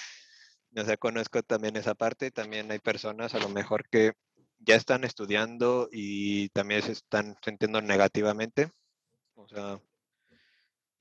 [0.76, 2.30] o sea, conozco también esa parte.
[2.30, 4.12] También hay personas a lo mejor que
[4.58, 8.70] ya están estudiando y también se están sintiendo negativamente.
[9.34, 9.80] O sea,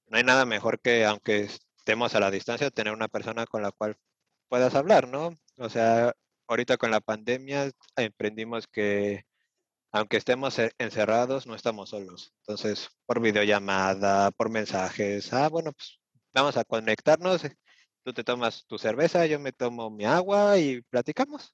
[0.07, 3.71] no hay nada mejor que, aunque estemos a la distancia, tener una persona con la
[3.71, 3.97] cual
[4.49, 5.31] puedas hablar, ¿no?
[5.57, 6.13] O sea,
[6.47, 9.25] ahorita con la pandemia emprendimos que
[9.91, 12.33] aunque estemos e, encerrados, no estamos solos.
[12.41, 15.99] Entonces, por videollamada, por mensajes, ah, bueno, pues
[16.33, 17.41] vamos a conectarnos,
[18.07, 21.53] tú te tomas tu cerveza, yo me tomo mi agua y platicamos.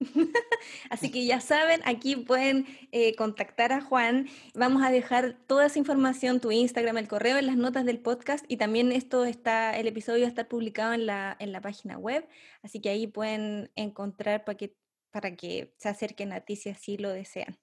[0.90, 4.28] Así que ya saben, aquí pueden eh, contactar a Juan.
[4.52, 8.44] Vamos a dejar toda esa información, tu Instagram, el correo, en las notas del podcast
[8.48, 11.96] y también esto está, el episodio va a estar publicado en la, en la página
[11.96, 12.28] web.
[12.62, 14.76] Así que ahí pueden encontrar para que,
[15.10, 17.58] para que se acerquen a ti si así lo desean.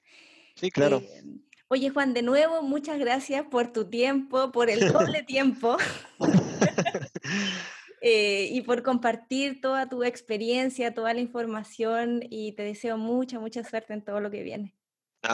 [0.55, 0.97] Sí, claro.
[0.97, 1.21] Eh,
[1.67, 5.77] oye, Juan, de nuevo, muchas gracias por tu tiempo, por el doble tiempo.
[8.07, 13.63] Eh, y por compartir toda tu experiencia, toda la información y te deseo mucha, mucha
[13.63, 14.75] suerte en todo lo que viene.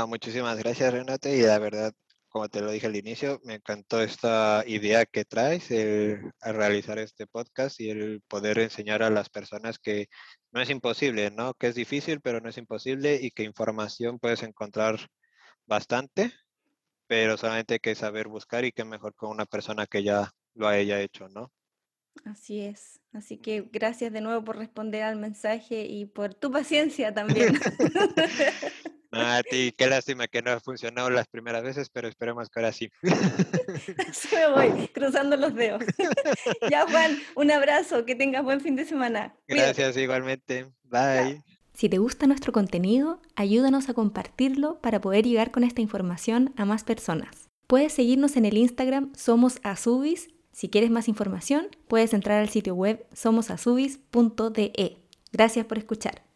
[0.07, 1.91] muchísimas gracias Renate y la verdad,
[2.29, 7.27] como te lo dije al inicio, me encantó esta idea que traes, el, realizar este
[7.27, 10.07] podcast y el poder enseñar a las personas que
[10.53, 11.53] no es imposible, ¿no?
[11.55, 15.09] Que es difícil, pero no es imposible y que información puedes encontrar
[15.65, 16.31] bastante,
[17.05, 20.69] pero solamente hay que saber buscar y que mejor con una persona que ya lo
[20.69, 21.51] haya hecho, ¿no?
[22.25, 22.99] Así es.
[23.13, 27.59] Así que gracias de nuevo por responder al mensaje y por tu paciencia también.
[29.11, 32.71] a ti, qué lástima que no ha funcionado las primeras veces, pero esperemos que ahora
[32.71, 32.89] sí.
[34.07, 35.83] Así me voy, cruzando los dedos.
[36.69, 39.35] ya, Juan, un abrazo, que tengas buen fin de semana.
[39.47, 40.67] Gracias, igualmente.
[40.83, 41.43] Bye.
[41.73, 46.65] Si te gusta nuestro contenido, ayúdanos a compartirlo para poder llegar con esta información a
[46.65, 47.49] más personas.
[47.67, 52.75] Puedes seguirnos en el Instagram Somos Azubis si quieres más información, puedes entrar al sitio
[52.75, 54.97] web somosasubis.de.
[55.31, 56.30] Gracias por escuchar.